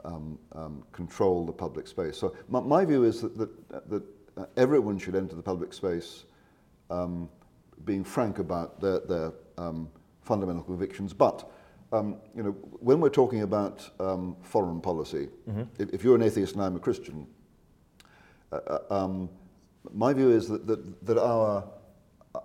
[0.04, 2.16] um, um, control the public space.
[2.16, 4.02] So my, my view is that that, that
[4.36, 6.24] uh, everyone should enter the public space,
[6.90, 7.28] um,
[7.84, 9.88] being frank about their their um,
[10.22, 11.50] fundamental convictions, but.
[11.94, 15.28] Um, you know, when we're talking about um, foreign policy,
[15.78, 17.26] if, if you're an atheist and I'm a Christian,
[18.50, 19.28] uh, uh, um,
[19.92, 21.62] my view is that, that, that our,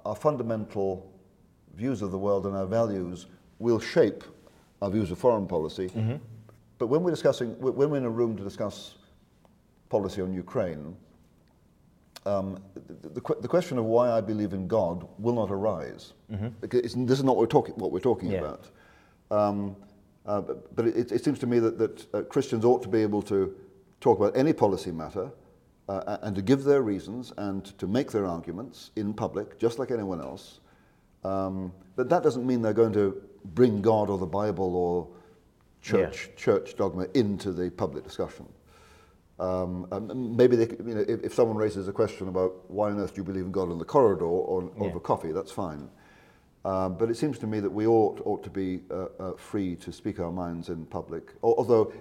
[0.06, 1.10] our fundamental
[1.76, 3.28] views of the world and our values
[3.60, 4.26] will shape
[4.82, 5.90] our views of foreign policy.
[6.78, 8.96] But when we're discussing, when we're in a room to discuss
[9.90, 10.96] policy on Ukraine,
[12.26, 12.60] um,
[13.02, 16.14] the, the, the, question of why I believe in God will not arise.
[16.32, 16.50] Mm-hmm.
[16.60, 18.40] Because this is not what we're talking, what we're talking yeah.
[18.40, 18.70] about.
[19.32, 19.76] Um,
[20.26, 23.02] uh, but, but it, it, seems to me that, that uh, Christians ought to be
[23.02, 23.56] able to
[24.02, 25.32] talk about any policy matter
[25.88, 29.90] uh, and to give their reasons and to make their arguments in public, just like
[29.90, 30.60] anyone else.
[31.24, 35.08] Um, but that doesn't mean they're going to bring God or the Bible or
[35.82, 36.36] church, yeah.
[36.36, 38.48] church dogma into the public discussion.
[39.40, 39.88] Um,
[40.36, 43.22] maybe they, you know, if, if, someone raises a question about why on earth do
[43.22, 44.86] you believe in God in the corridor or yeah.
[44.86, 45.90] over coffee, that's fine.
[46.66, 49.76] Um, but it seems to me that we ought, ought to be uh, uh, free
[49.78, 51.34] to speak our minds in public.
[51.44, 51.94] Although,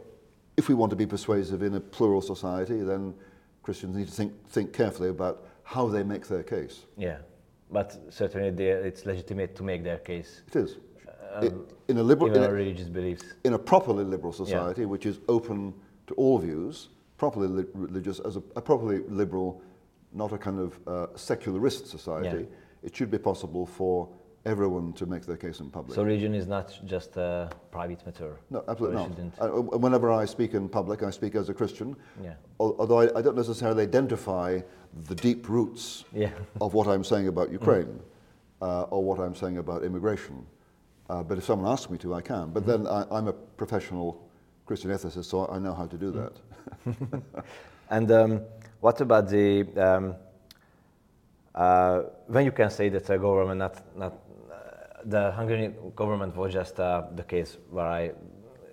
[0.57, 3.15] if we want to be persuasive in a plural society, then
[3.63, 6.87] Christians need to think, think carefully about how they make their case.
[6.97, 7.19] Yeah,
[7.71, 10.43] but certainly it's legitimate to make their case.
[10.49, 10.77] It is.
[11.37, 13.25] Um, in a liberal, in a, religious beliefs.
[13.45, 14.87] In a properly liberal society, yeah.
[14.87, 15.75] which is open
[16.07, 19.63] to all views, properly li- religious, as a, a, properly liberal,
[20.13, 22.57] not a kind of uh, secularist society, yeah.
[22.87, 24.09] it should be possible for
[24.47, 25.95] everyone to make their case in public.
[25.95, 28.37] So religion is not just a private matter?
[28.49, 29.11] No, absolutely not.
[29.41, 32.35] Uh, whenever I speak in public, I speak as a Christian, yeah.
[32.61, 34.61] although I, I don't necessarily identify
[35.09, 36.31] the deep roots yeah.
[36.61, 38.01] of what I'm saying about Ukraine mm.
[38.63, 40.47] uh, or what I'm saying about immigration.
[41.09, 42.51] Uh, but if someone asks me to, I can.
[42.51, 42.67] But mm.
[42.67, 44.29] then I, am a professional
[44.67, 47.23] Christian ethicist, so I know how to do that.
[47.91, 48.41] and um,
[48.81, 50.15] what about the um,
[51.57, 56.53] uh, when you can say that the government, not, not uh, the Hungarian government was
[56.53, 58.13] just uh, the case where I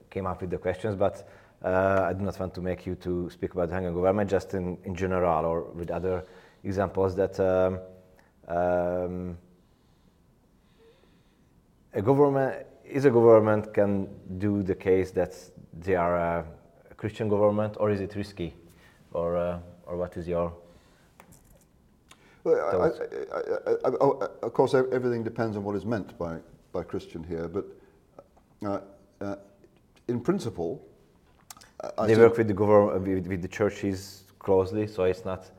[0.09, 1.27] came up with the questions, but
[1.63, 4.53] uh, I do not want to make you to speak about the Hungarian government, just
[4.53, 6.25] in, in general or with other
[6.65, 7.79] examples that um,
[8.49, 9.37] um,
[11.93, 15.33] a government is a government can do the case that
[15.73, 16.45] they are a
[16.97, 18.53] Christian government, or is it risky,
[19.11, 20.53] or uh, or what is your
[22.43, 26.39] well, I, I, I, of course, everything depends on what is meant by,
[26.73, 27.65] by Christian here, but
[28.65, 28.79] uh,
[29.21, 29.35] uh,
[30.09, 30.85] in principle,
[32.05, 35.49] they work with the government, with, with, the churches closely, so it's not.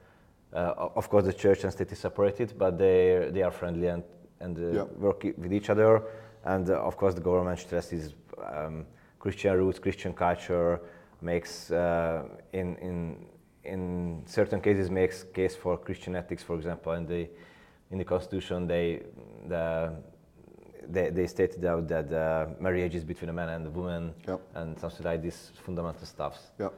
[0.53, 4.05] Uh, of course, the church and state is separated, but they they are friendly and
[4.41, 4.83] and uh, yeah.
[4.99, 6.03] work with each other.
[6.45, 8.15] And uh, of course, the government stresses
[8.53, 8.87] um,
[9.19, 10.81] Christian roots, Christian culture,
[11.21, 13.27] makes uh, in in
[13.65, 17.29] in certain cases makes case for Christian ethics, for example, in the
[17.91, 19.03] in the constitution they
[19.49, 19.95] the,
[20.89, 24.41] they, they stated out that uh, marriage is between a man and a woman yep.
[24.55, 26.51] and something like this fundamental stuffs.
[26.59, 26.69] Yeah.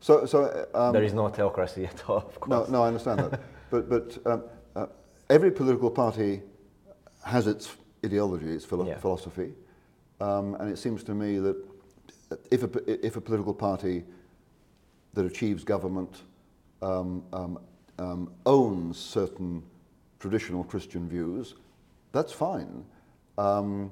[0.00, 2.18] So, so um, there is no theocracy at all.
[2.18, 2.68] Of course.
[2.68, 3.40] No, no, I understand that.
[3.70, 4.44] but but um,
[4.76, 4.86] uh,
[5.30, 6.42] every political party
[7.24, 8.98] has its ideology, its philo- yeah.
[8.98, 9.52] philosophy,
[10.20, 11.56] um, and it seems to me that
[12.50, 14.04] if a, if a political party
[15.14, 16.22] that achieves government
[16.82, 17.58] um, um,
[17.98, 19.62] um, owns certain
[20.18, 21.54] traditional Christian views,
[22.12, 22.84] that's fine.
[23.38, 23.90] Um,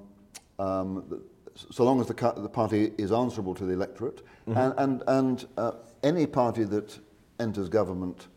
[0.59, 1.23] um,
[1.71, 4.23] so long as the, the, party is answerable to the electorate.
[4.49, 4.59] Mm-hmm.
[4.59, 5.73] And, and, and uh,
[6.03, 6.99] any party that
[7.41, 8.29] enters government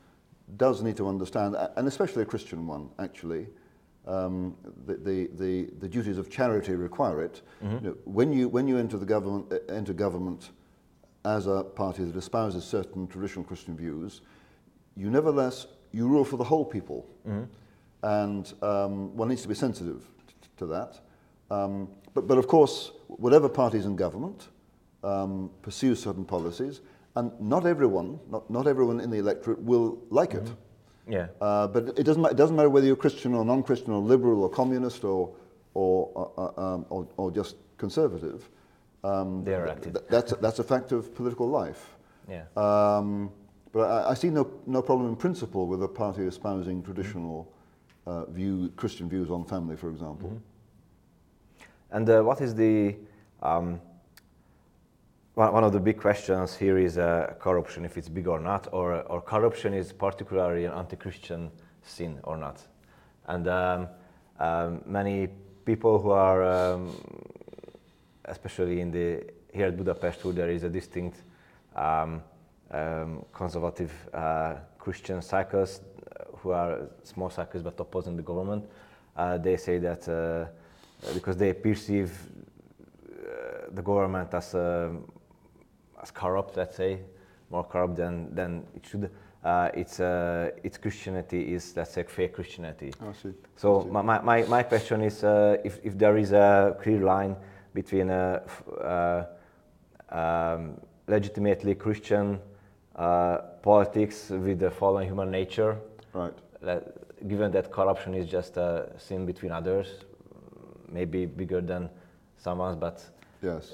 [0.58, 3.48] does need to understand, and especially a Christian one, actually,
[4.08, 7.42] um, the, the, the, the, duties of charity require it.
[7.64, 7.76] Mm-hmm.
[7.76, 10.52] You know, when, you, when you enter, the government, uh, enter government,
[11.26, 14.22] as a party that espouses certain traditional Christian views,
[14.96, 17.46] you nevertheless you rule for the whole people, mm-hmm.
[18.04, 21.00] and um, one needs to be sensitive t- to that.
[21.50, 24.50] Um, but, but of course, whatever party is in government
[25.04, 26.82] um, pursues certain policies,
[27.16, 30.46] and not everyone, not, not everyone in the electorate will like mm-hmm.
[30.46, 30.58] it.
[31.08, 31.28] Yeah.
[31.40, 34.50] Uh, but it doesn't, it doesn't matter whether you're Christian or non-Christian or liberal or
[34.50, 35.36] communist or,
[35.74, 38.50] or, uh, uh um, or, or just conservative.
[39.04, 39.94] Um, They're active.
[39.94, 41.96] Th- that's, that's a fact of political life.
[42.28, 42.46] Yeah.
[42.58, 43.32] Um,
[43.72, 47.52] but I, I, see no, no problem in principle with a party espousing traditional
[48.08, 50.30] uh, view, Christian views on family, for example.
[50.30, 50.38] Mm-hmm.
[51.92, 52.96] And uh, what is the
[53.44, 53.80] um,
[55.36, 59.02] one of the big questions here is uh, corruption, if it's big or not, or,
[59.04, 61.52] or corruption is particularly an anti-Christian
[61.84, 62.62] sin or not.
[63.28, 63.88] And um,
[64.40, 65.28] um, many
[65.66, 66.96] people who are um,
[68.28, 71.22] especially in the here at Budapest, where there is a distinct
[71.76, 72.22] um,
[72.72, 75.82] um, conservative uh, Christian cycles
[76.38, 78.66] who are small cycles but opposing the government.
[79.16, 80.46] Uh, they say that uh,
[81.14, 82.12] because they perceive
[83.08, 85.06] uh, the government as um,
[86.06, 87.00] as corrupt, let's say,
[87.50, 89.10] more corrupt than than it should.
[89.44, 92.92] Uh, its uh, its Christianity is let's say fake Christianity.
[93.02, 93.34] I see.
[93.56, 93.90] So I see.
[93.92, 97.36] My, my, my question is uh, if if there is a clear line
[97.74, 98.42] between a,
[100.10, 102.40] um, legitimately Christian
[102.96, 105.78] uh, politics with the fallen human nature
[106.16, 106.34] Right.
[106.62, 109.88] That, given that corruption is just a sin between others,
[110.88, 111.90] maybe bigger than
[112.38, 113.04] someone's, but
[113.42, 113.74] Yes.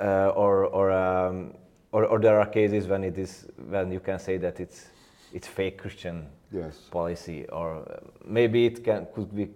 [0.00, 1.54] uh, or or, um,
[1.96, 4.90] or or there are cases when it is when you can say that it's
[5.32, 6.76] it's fake Christian Yes.
[6.90, 9.48] policy, or uh, maybe it can could be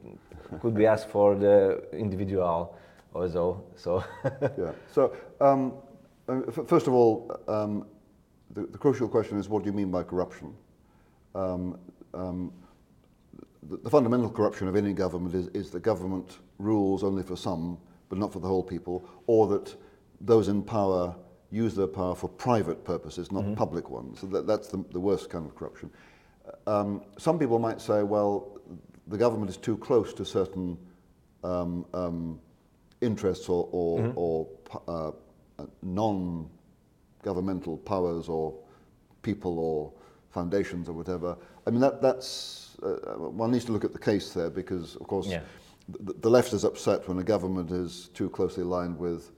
[0.61, 2.75] could be asked for the individual
[3.15, 3.63] also.
[3.77, 4.03] So
[4.59, 4.73] yeah.
[4.95, 5.73] So, um,
[6.29, 7.87] uh, first of all, um,
[8.55, 10.55] the, the crucial question is what do you mean by corruption?
[11.35, 11.79] Um,
[12.15, 12.53] um,
[13.71, 17.79] the, the fundamental corruption of any government is, is that government rules only for some,
[18.09, 19.77] but not for the whole people, or that
[20.21, 21.15] those in power
[21.51, 24.21] use their power for private purposes, not public ones.
[24.21, 25.91] So that, that's the, the worst kind of corruption.
[26.67, 28.59] Um, some people might say, well,
[29.09, 30.79] the government is too close to certain
[31.43, 32.39] um, um,
[33.01, 35.11] interests or, or, or pu- uh,
[35.59, 38.55] uh, non-governmental powers or
[39.23, 39.93] people or
[40.31, 41.37] foundations or whatever.
[41.67, 45.07] I mean, that, that's, uh, one needs to look at the case there because, of
[45.09, 45.41] course, Yeah.
[45.89, 49.33] the, the left is upset when a government is too closely aligned with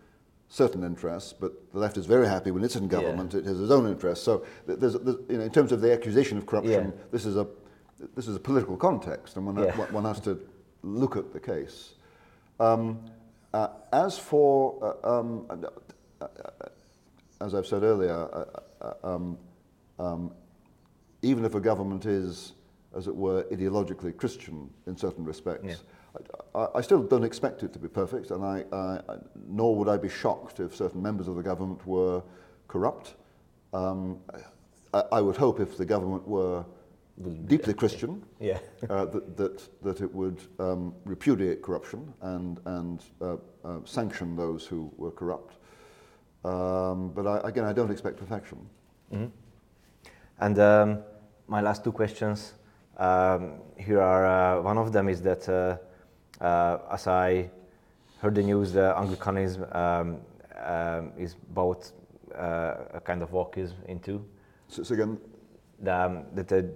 [0.53, 3.71] certain interests, but the left is very happy when it's in government, it has its
[3.71, 4.23] own interests.
[4.23, 7.03] So there's, there's, you know, in terms of the accusation of corruption, Yeah.
[7.11, 7.47] this, is a,
[8.15, 9.75] this is a political context, and one, Yeah.
[9.79, 10.38] one- one has to
[10.83, 11.95] look at the case.
[12.61, 13.01] Um,
[13.55, 15.47] uh, as for, uh, um,
[16.21, 16.27] uh,
[17.41, 18.45] as I've said earlier, uh,
[18.83, 19.38] uh, um,
[19.99, 20.33] um,
[21.23, 22.53] even if a government is,
[22.95, 25.75] as it were, ideologically Christian in certain respects, Yeah.
[26.55, 29.01] I, I still don't expect it to be perfect, and I, I,
[29.48, 32.22] nor would I be shocked if certain members of the government were
[32.68, 33.14] corrupt.
[33.72, 34.18] Um,
[34.92, 36.64] I, I would hope if the government were
[37.46, 38.59] deeply Christian, yeah,
[38.90, 44.66] uh, that, that, that it would um, repudiate corruption and, and uh, uh, sanction those
[44.66, 45.57] who were corrupt.
[46.44, 48.68] Um, but I, again, I don't expect perfection.
[50.40, 50.98] And um,
[51.46, 52.55] my last two questions
[52.96, 55.77] um, here are uh, one of them is that uh,
[56.43, 57.51] as I
[58.19, 60.19] heard the news, the Anglicanism um,
[60.65, 61.93] um, is both
[62.35, 64.25] uh, a kind of walkism into
[64.69, 65.19] So, so again,
[65.81, 66.71] the, um, that the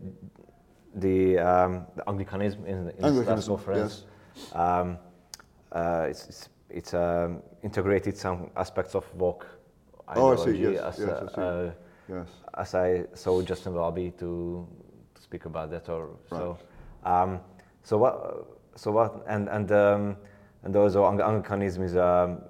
[0.94, 4.04] the, um, the Anglicanism in, in Anglicanism, last conference.
[4.54, 4.98] Um,
[5.72, 9.46] uh, it's it's, it's um, integrated some aspects of walk
[10.08, 11.40] Oh, I see, ideology yes, as, yes, uh, I see.
[11.40, 12.28] uh, yes.
[12.56, 14.66] as I saw Justin Welby to,
[15.14, 16.58] to speak about that or so.
[17.04, 17.40] Um,
[17.82, 18.46] so what?
[18.76, 19.24] So what?
[19.26, 20.16] And and um,
[20.62, 22.42] and also Ang- Anglicanism is um,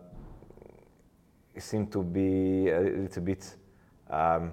[1.59, 3.57] seemed to be a little bit
[4.11, 4.53] um,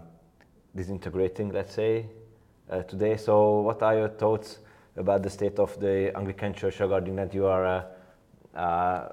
[0.75, 2.05] disintegrating, let's say,
[2.69, 3.17] uh, today.
[3.17, 4.59] So what are your thoughts
[4.95, 7.85] about the state of the Anglican Church regarding that you are a,
[8.55, 9.09] uh,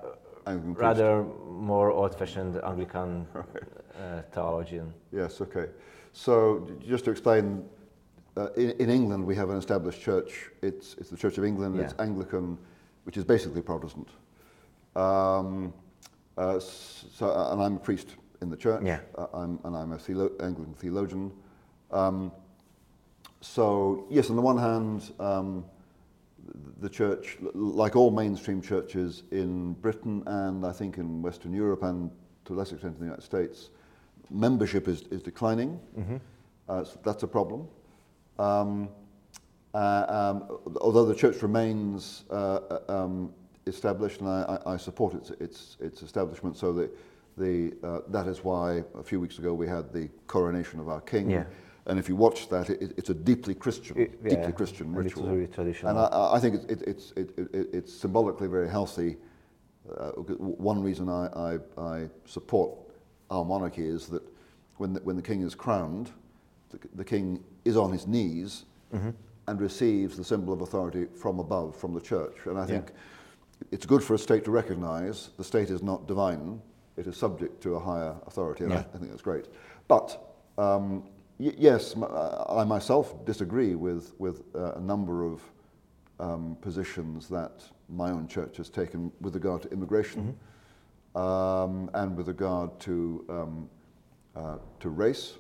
[0.47, 4.93] rather more old-fashioned Anglican uh, theologian?
[5.13, 5.67] Yes, okay.
[6.13, 7.65] So just to explain,
[8.37, 10.51] uh, in, in England we have an established church.
[10.63, 11.79] It's, it's the Church of England.
[11.81, 12.59] It's Anglican,
[13.05, 14.09] which is basically Protestant.
[14.97, 15.73] Um,
[16.37, 18.83] uh, so, uh, and I'm a priest in the church.
[18.85, 19.01] Yeah.
[19.17, 21.33] Uh, I'm, and I'm a theolo- Anglican theologian.
[21.91, 22.33] Um,
[23.41, 25.65] so yes, on the one hand, um,
[26.81, 32.11] the church, like all mainstream churches in Britain and I think in Western Europe and
[32.47, 33.71] to a lesser extent in the United States,
[34.31, 35.79] membership is, is declining.
[36.69, 37.67] Uh, so that's a problem.
[38.41, 38.89] Um,
[39.75, 43.33] uh, um, although the church remains uh, uh, um,
[43.67, 46.91] established, and I, I I support its, its, its establishment, so that
[47.37, 51.01] the, uh, that is why a few weeks ago we had the coronation of our
[51.01, 51.31] king.
[51.31, 51.45] Yeah.
[51.87, 54.97] And if you watch that, it, it's a deeply Christian, It- yeah, deeply Christian and
[54.97, 55.27] ritual.
[55.27, 55.91] very traditional.
[55.91, 59.17] And I- I, think it, it, it's, it, it, it's symbolically very healthy.
[59.97, 62.77] Uh, one reason I, I, I support
[63.31, 64.23] our monarchy is that
[64.77, 66.11] when the, when the king is crowned,
[66.71, 69.11] the, the king is on his knees Mm-hmm.
[69.47, 72.35] and receives the symbol of authority from above, from the church.
[72.47, 72.91] And I think
[73.71, 76.61] it's good for a state to recognize the state is not divine,
[76.97, 78.85] it is subject to a higher authority, and I, Yeah.
[78.95, 79.47] I think that's great.
[79.87, 81.05] But um,
[81.39, 85.41] y- yes, m- uh, I myself disagree with, with uh, a number of
[86.19, 90.37] um, positions that my own church has taken with regard to immigration
[91.15, 93.69] um, and with regard to, um,
[94.35, 95.35] uh, to race.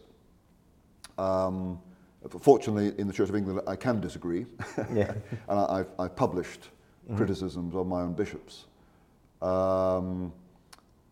[1.18, 1.81] Um,
[2.29, 4.47] fortunately, in the Church of England, I can disagree.
[4.95, 5.12] Yeah.
[5.49, 6.68] and I, I've, I've published
[7.16, 8.66] criticisms of my own bishops.
[9.43, 10.33] Um,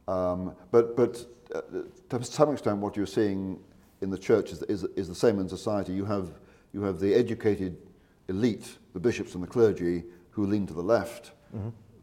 [0.06, 1.61] um, but but uh,
[2.11, 3.59] to some extent, what you're seeing
[4.00, 5.92] in the church is, is, is the same in society.
[5.92, 6.30] You have,
[6.72, 7.76] you have the educated
[8.28, 11.32] elite, the bishops and the clergy, who lean to the left.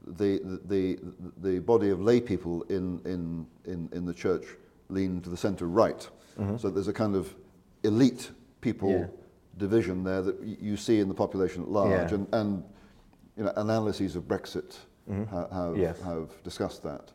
[0.08, 1.00] The, the, the,
[1.42, 4.46] the body of lay people in, in, in, in the church
[4.90, 6.08] lean to the center right.
[6.58, 7.34] So there's a kind of
[7.84, 8.32] elite
[8.66, 9.08] people Yeah.
[9.58, 12.16] division there that you see in the population at large, Yeah.
[12.18, 12.64] and, and
[13.38, 14.72] you know, analyses of Brexit
[15.30, 16.02] ha- have, Yes.
[16.02, 17.06] have discussed that.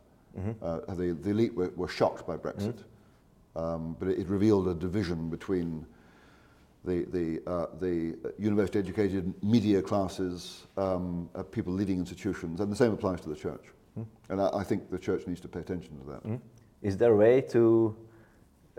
[0.62, 2.78] Uh, the, the elite were, were shocked by Brexit,
[3.56, 5.84] um, but it, it revealed a division between
[6.84, 12.76] the, the, uh, the university educated media classes, um, uh, people leading institutions, and the
[12.76, 13.66] same applies to the church.
[14.30, 16.22] And I, I think the church needs to pay attention to that.
[16.80, 17.94] Is there a way to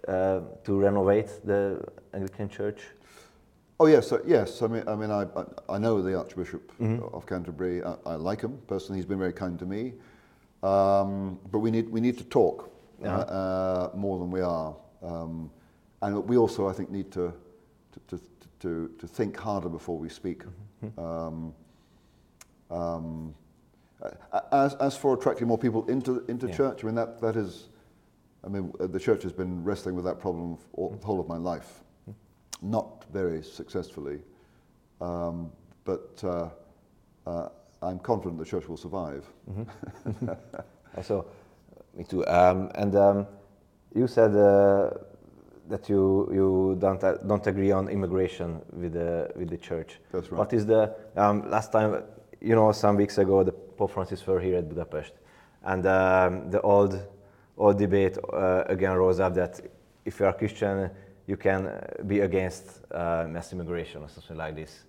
[0.07, 1.83] uh, to renovate the
[2.13, 2.81] Anglican Church?
[3.79, 4.61] Oh yes, yes.
[4.61, 5.25] I mean, I mean, I,
[5.67, 6.71] I, know the Archbishop
[7.13, 7.83] of Canterbury.
[7.83, 8.99] I, I like him personally.
[8.99, 9.93] He's been very kind to me.
[10.61, 12.71] Um, but we need we need to talk
[13.03, 15.49] uh, uh, more than we are, um,
[16.03, 17.33] and we also, I think, need to
[17.93, 18.21] to, to,
[18.59, 20.43] to, to think harder before we speak.
[20.97, 21.53] Um,
[22.69, 23.33] um,
[24.01, 26.55] uh, as, as for attracting more people into into Yeah.
[26.55, 27.69] church, I mean that that is,
[28.43, 31.19] I mean, uh, the church has been wrestling with that problem for all, the whole
[31.19, 31.83] of my life
[32.61, 34.19] not very successfully,
[34.99, 35.51] um,
[35.83, 36.49] but uh,
[37.27, 37.49] uh,
[37.81, 39.25] I'm confident the church will survive.
[41.03, 41.25] So,
[41.95, 42.27] me too.
[42.27, 43.27] Um, and um,
[43.95, 44.89] you said uh,
[45.69, 49.99] that you you don't uh, don't agree on immigration with the with the church.
[50.11, 50.39] That's right.
[50.39, 52.03] What is the um, last time?
[52.41, 55.13] You know, some weeks ago, the Pope Francis were here at Budapest,
[55.63, 57.01] and um, the old
[57.61, 59.59] old debate uh, again rose up that
[60.05, 60.89] if you are Christian,
[61.27, 64.83] you can uh, be against uh, mass immigration or something like this.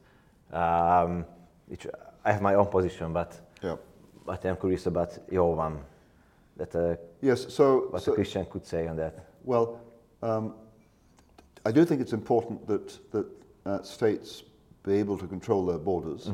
[0.52, 1.24] Um,
[1.68, 1.86] which
[2.24, 3.76] I have my own position, but Yeah.
[4.26, 5.78] but I'm curious about your one.
[6.56, 7.46] That uh, Yes.
[7.54, 9.14] So, what so a Christian could say on that.
[9.44, 9.80] well,
[10.22, 10.54] um,
[11.66, 13.26] I do think it's important that that
[13.66, 14.44] uh, states
[14.82, 16.30] be able to control their borders.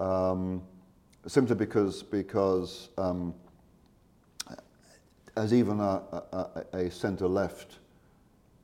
[0.00, 0.62] Um,
[1.26, 3.34] simply because because um,
[5.36, 7.78] as even a, a, a centre left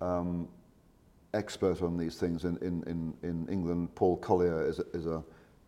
[0.01, 0.49] um,
[1.35, 5.23] expert on these things in, in, in, in England, Paul Collier is a, is a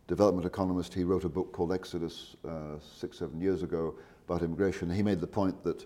[0.07, 0.93] development economist.
[0.93, 3.95] He wrote a book called Exodus uh, six, seven years ago
[4.27, 4.89] about immigration.
[4.89, 5.85] He made the point that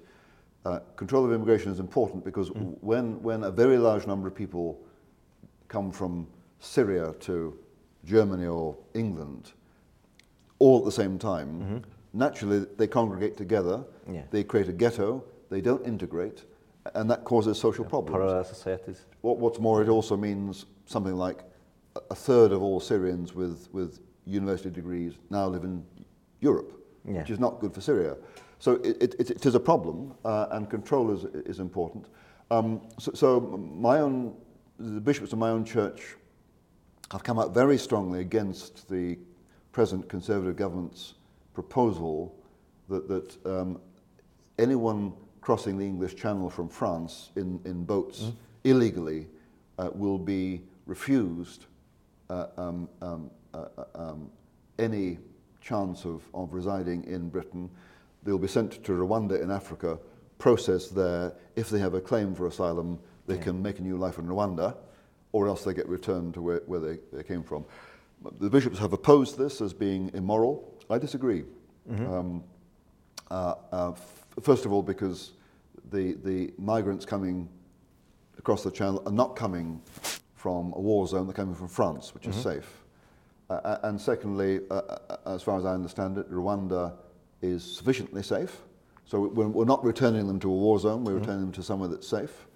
[0.65, 2.49] uh, control of immigration is important because
[2.81, 4.79] when, when a very large number of people
[5.67, 6.27] come from
[6.59, 7.57] Syria to
[8.05, 9.53] Germany or England,
[10.59, 11.83] all at the same time,
[12.13, 14.23] naturally they congregate together, Yeah.
[14.31, 16.43] they create a ghetto, they don't integrate,
[16.95, 18.13] and that causes social problems.
[18.13, 19.05] Parallel societies.
[19.21, 21.43] What, what's more, it also means something like
[22.09, 25.83] a- third of all Syrians with, with university degrees now live in
[26.41, 26.73] Europe,
[27.05, 27.19] Yeah.
[27.19, 28.15] which is not good for Syria.
[28.59, 32.05] So it, it, it, it is a problem, uh, and control is, is important.
[32.51, 34.35] Um, so, so my own,
[34.79, 36.15] the bishops of my own church
[37.11, 39.17] have come out very strongly against the
[39.71, 41.13] present Conservative government's
[41.63, 42.33] proposal
[42.87, 43.81] that, that um,
[44.57, 48.31] anyone crossing the English Channel from France in, in boats
[48.63, 49.27] illegally
[49.77, 51.65] uh, will be refused
[52.29, 54.29] uh, um, um, uh, uh, um,
[54.77, 55.17] any
[55.59, 57.69] chance of, of residing in Britain.
[58.23, 59.99] They'll be sent to Rwanda in Africa,
[60.37, 61.33] processed there.
[61.57, 63.41] If they have a claim for asylum, they Yeah.
[63.43, 64.75] can make a new life in Rwanda,
[65.33, 67.65] or else they get returned to where, where they, they came from.
[68.39, 70.78] The bishops have opposed this as being immoral.
[70.89, 71.43] I disagree.
[71.89, 72.43] Um,
[73.31, 75.33] uh, uh, f- first of all, because
[75.91, 77.47] the, the migrants coming
[78.37, 79.81] across the channel are not coming
[80.35, 82.83] from a war zone, they're coming from France, which is safe.
[83.49, 86.93] Uh, uh, and secondly, uh, uh, as far as I understand it, Rwanda
[87.41, 88.61] is sufficiently safe.
[89.05, 91.89] So we're, we're not returning them to a war zone, we're returning them to somewhere
[91.89, 92.47] that's safe.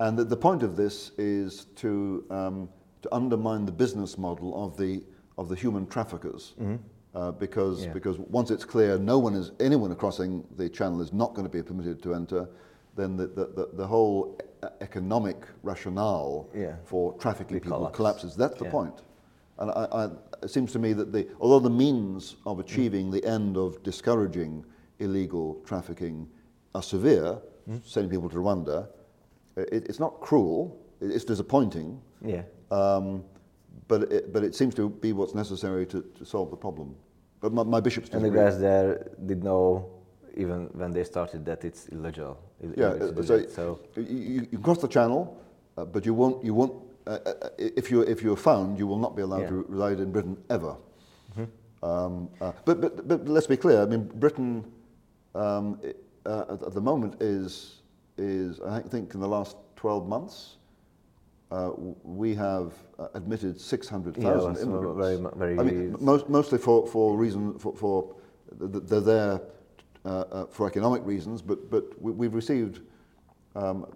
[0.00, 2.68] And the, the point of this is to, um,
[3.02, 5.02] to undermine the business model of the,
[5.38, 6.54] of the human traffickers.
[7.14, 7.92] Uh, because, Yeah.
[7.92, 11.52] because once it's clear no one is, anyone crossing the channel is not going to
[11.52, 12.46] be permitted to enter,
[12.96, 14.36] then the, the, the, the whole
[14.82, 16.76] economic rationale Yeah.
[16.84, 17.96] for trafficking people collapse.
[17.96, 18.36] collapses.
[18.36, 18.70] That's the Yeah.
[18.70, 19.02] point.
[19.58, 20.04] And I, I,
[20.42, 24.64] it seems to me that the, although the means of achieving the end of discouraging
[24.98, 26.28] illegal trafficking
[26.74, 27.38] are severe,
[27.84, 28.86] sending people to Rwanda,
[29.56, 32.42] it, it's not cruel, it- it's disappointing, Yeah.
[32.70, 33.24] um,
[33.88, 36.94] but, it, but it seems to be what's necessary to, to solve the problem.
[37.40, 39.88] But my, my bishops And the guys there did know,
[40.36, 42.38] even when they started, that it's illegal.
[42.62, 44.02] ill- Yeah, illegal to do so, you,
[44.34, 45.40] you you cross the channel,
[45.76, 46.72] uh, but you won't, you won't,
[47.06, 49.48] uh, uh, if, you, if you're found, you will not be allowed Yeah.
[49.50, 50.76] to reside in Britain ever.
[51.80, 54.64] Um, uh, but, but, but let's be clear, I mean, Britain
[55.36, 55.78] um,
[56.26, 57.82] uh, at, at the moment is,
[58.16, 60.56] is, I think in the last 12 months,
[61.50, 61.70] uh,
[62.02, 64.98] we have uh, admitted 600,000 Yeah, well, immigrants.
[64.98, 68.14] very very- I mean, most, mostly for, for reason, for, for
[68.58, 69.40] th- th- they're there
[70.04, 72.80] uh, uh, for economic reasons, but, but we, we've received
[73.56, 73.86] um,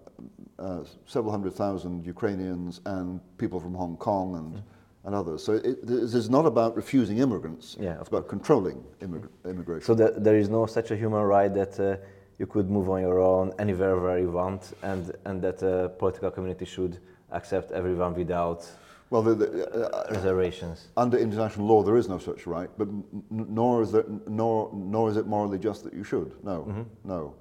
[0.59, 4.62] uh, several hundred thousand Ukrainians and people from Hong Kong and, mm.
[5.05, 5.44] and others.
[5.44, 9.84] So it, this is not about refusing immigrants, yeah, it's about controlling immig immigration.
[9.84, 11.96] So the, there is no such a human right that uh,
[12.38, 16.30] you could move on your own anywhere where you want and, and that the political
[16.30, 16.98] community should
[17.33, 18.70] accept everyone without
[19.11, 20.89] well, the, the, uh, reservations.
[20.97, 22.89] Under international law, there is no such right, but
[23.30, 26.33] nor is, there, nor, nor is it morally just that you should.
[26.43, 26.85] No, mm -hmm.
[27.05, 27.35] no.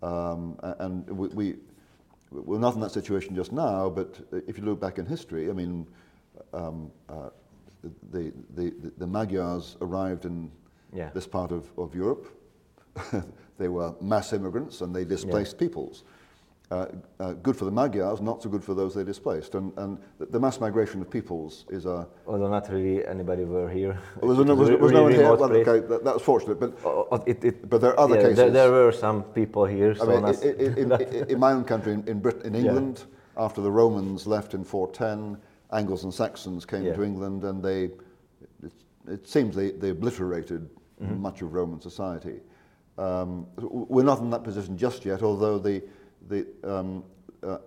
[0.00, 1.56] Um, and we, we,
[2.30, 5.52] we're not in that situation just now, but if you look back in history, I
[5.52, 5.86] mean,
[6.52, 7.30] um, uh,
[8.12, 10.50] the, the, the Magyars arrived in
[10.92, 11.10] yeah.
[11.12, 12.26] this part of, of Europe.
[13.58, 15.68] they were mass immigrants and they displaced yeah.
[15.68, 16.04] peoples.
[16.70, 16.86] Uh,
[17.18, 19.54] uh, good for the Magyars, not so good for those they displaced.
[19.54, 22.06] And, and the mass migration of peoples is a...
[22.26, 23.98] Although not really anybody were here.
[24.20, 25.22] Well, was, no, was, was really no one here?
[25.22, 28.22] Well, okay, that, that, was fortunate, but, oh, it, it, but there are other yeah,
[28.22, 28.36] cases.
[28.36, 29.94] There, there, were some people here.
[29.94, 33.44] So I mean, in, in, in, my own country, in, in, Britain, in England, yeah.
[33.44, 35.40] after the Romans left in 410,
[35.72, 36.92] Angles and Saxons came yeah.
[36.92, 37.84] to England and they,
[38.62, 38.72] it,
[39.06, 40.68] it seems they, they obliterated
[41.00, 41.18] mm -hmm.
[41.18, 42.42] much of Roman society.
[42.98, 43.46] Um,
[43.88, 45.82] we're not in that position just yet, although the
[46.28, 47.04] the, um,
[47.42, 47.58] uh,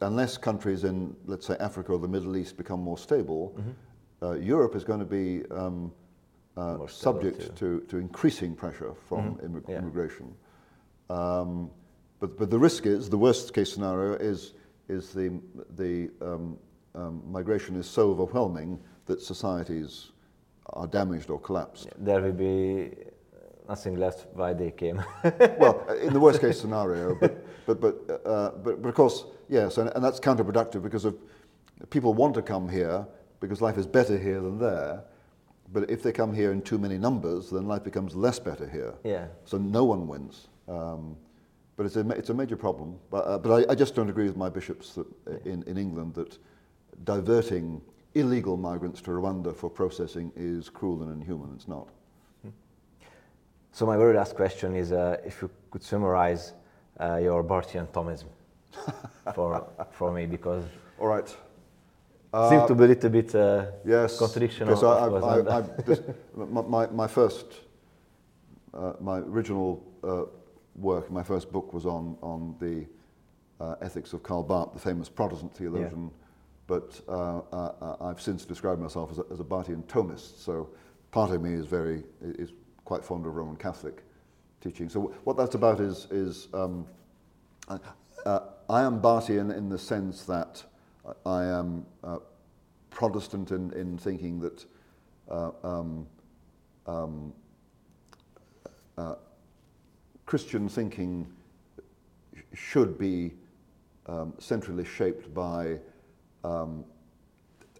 [0.00, 3.74] unless countries in, let's say, Africa or the Middle East become more stable, mm -hmm.
[4.26, 5.92] uh, Europe is going to be um,
[6.56, 9.44] uh, subject to, to increasing pressure from mm -hmm.
[9.44, 9.82] immig yeah.
[9.82, 10.26] immigration.
[11.08, 11.70] Um,
[12.18, 14.54] but, but the risk is, the worst case scenario is,
[14.88, 15.30] is the,
[15.76, 16.58] the um,
[16.94, 20.12] um, migration is so overwhelming that societies
[20.64, 21.88] are damaged or collapsed.
[22.04, 22.90] There will be
[23.68, 25.02] nothing left why they came.
[25.58, 27.44] well, in the worst case scenario, but
[27.74, 31.16] but but uh, but, but of course, yes, and, and that's counterproductive because of
[31.90, 33.06] people want to come here
[33.40, 35.02] because life is better here than there.
[35.72, 38.94] But if they come here in too many numbers, then life becomes less better here.
[39.04, 39.28] Yeah.
[39.44, 40.48] So no one wins.
[40.68, 41.16] Um,
[41.76, 42.98] but it's a, it's a major problem.
[43.08, 45.06] But, uh, but I, I, just don't agree with my bishops that,
[45.46, 46.36] in, in England that
[47.04, 47.80] diverting
[48.14, 51.52] illegal migrants to Rwanda for processing is cruel and inhuman.
[51.54, 51.88] It's not.
[53.72, 56.54] So my very last question is uh, if you could summarize
[57.00, 58.28] uh, your Barthian Thomism
[59.34, 60.64] for, for me, because
[60.98, 61.36] all right.
[62.32, 64.76] Uh, seems to be a little bit uh, yes, contradiction.
[64.76, 66.00] So I, I, I, this,
[66.36, 67.46] my, my first,
[68.72, 70.24] uh, my original uh,
[70.76, 72.86] work, my first book was on, on the
[73.60, 76.04] uh, ethics of Karl Barth, the famous Protestant theologian.
[76.04, 76.26] Yeah.
[76.68, 80.40] But uh, uh, I've since described myself as a, as a Barthian Thomist.
[80.40, 80.68] So
[81.10, 82.52] part of me is very is
[82.84, 84.04] quite fond of Roman Catholic
[84.60, 84.88] teaching.
[84.88, 86.86] So what that's about is, is um,
[87.68, 90.62] uh, I am Barthian in the sense that
[91.24, 92.18] I am uh,
[92.90, 94.64] Protestant in, in thinking that
[95.30, 96.06] uh, um,
[96.86, 97.32] um,
[98.98, 99.14] uh,
[100.26, 101.26] Christian thinking
[102.54, 103.32] should be
[104.06, 105.78] um, centrally shaped by
[106.44, 106.84] um,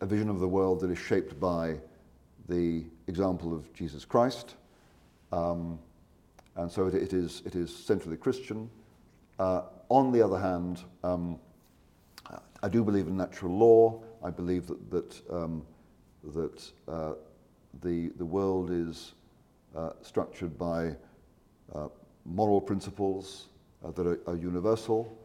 [0.00, 1.76] a vision of the world that is shaped by
[2.48, 4.54] the example of Jesus Christ,
[5.32, 5.78] um,
[6.60, 8.68] and so it, it, is, it is centrally Christian.
[9.38, 11.38] Uh, on the other hand, um,
[12.62, 14.02] I do believe in natural law.
[14.22, 15.64] I believe that, that, um,
[16.34, 17.12] that uh,
[17.82, 19.14] the, the world is
[19.74, 20.94] uh, structured by
[21.74, 21.88] uh,
[22.26, 23.46] moral principles
[23.82, 25.16] uh, that are, are universal,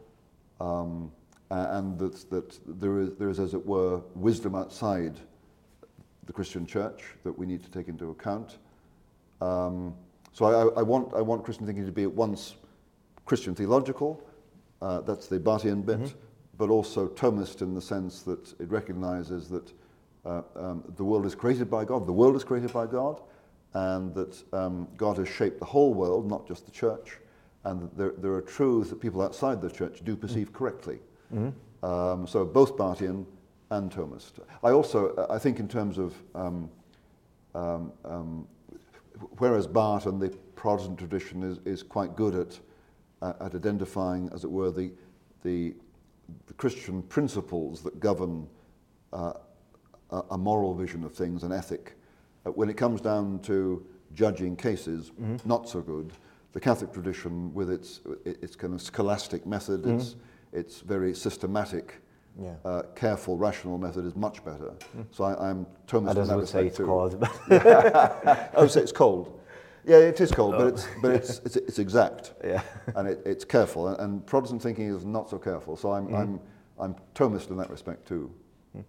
[0.58, 1.12] um,
[1.50, 5.20] and that, that there, is, there is, as it were, wisdom outside
[6.24, 8.56] the Christian church that we need to take into account.
[9.42, 9.94] Um,
[10.36, 12.56] so I, I, want, I want Christian thinking to be at once
[13.24, 14.22] Christian theological,
[14.82, 16.14] uh, that's the Barthian bit, mm -hmm.
[16.58, 19.74] but also Thomist in the sense that it recognizes that
[20.24, 23.22] uh, um, the world is created by God, the world is created by God,
[23.72, 27.20] and that um, God has shaped the whole world, not just the church,
[27.62, 30.58] and that there, there are truths that people outside the church do perceive mm -hmm.
[30.58, 31.00] correctly.
[31.30, 31.52] Mm -hmm.
[32.12, 33.26] um, so both Barthian
[33.68, 34.38] and Thomist.
[34.62, 34.98] I also,
[35.36, 36.70] I think in terms of um,
[37.54, 38.46] um, um
[39.38, 42.58] whereas Barth and the Protestant tradition is, is quite good at,
[43.22, 44.90] uh, at identifying, as it were, the,
[45.42, 45.74] the,
[46.46, 48.46] the Christian principles that govern
[49.12, 49.34] uh,
[50.10, 51.94] a, a, moral vision of things, an ethic.
[52.44, 55.46] Uh, when it comes down to judging cases, mm -hmm.
[55.46, 56.12] not so good.
[56.52, 59.96] The Catholic tradition, with its, its kind of scholastic method, mm -hmm.
[59.96, 60.16] its,
[60.52, 62.00] its very systematic
[62.40, 62.54] yeah.
[62.64, 64.74] uh, careful, rational method is much better.
[64.96, 65.06] Mm.
[65.10, 66.86] So I, am Thomist in that would say it's too.
[66.86, 67.28] cold.
[67.50, 69.40] I would say it's cold.
[69.86, 70.58] Yeah, it is cold, oh.
[70.58, 72.34] but it's but it's it's, it's exact.
[72.44, 72.62] Yeah.
[72.96, 73.88] and it, it's careful.
[73.88, 75.76] And, and, Protestant thinking is not so careful.
[75.76, 76.18] So I'm mm.
[76.18, 76.40] I'm
[76.78, 78.32] I'm Thomist in that respect too.
[78.72, 78.80] Hmm.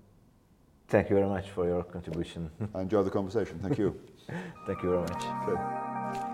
[0.87, 2.49] Thank you very much for your contribution.
[2.73, 3.59] I enjoyed the conversation.
[3.59, 3.95] Thank you.
[4.67, 5.23] Thank you very much.
[5.45, 6.33] Sure.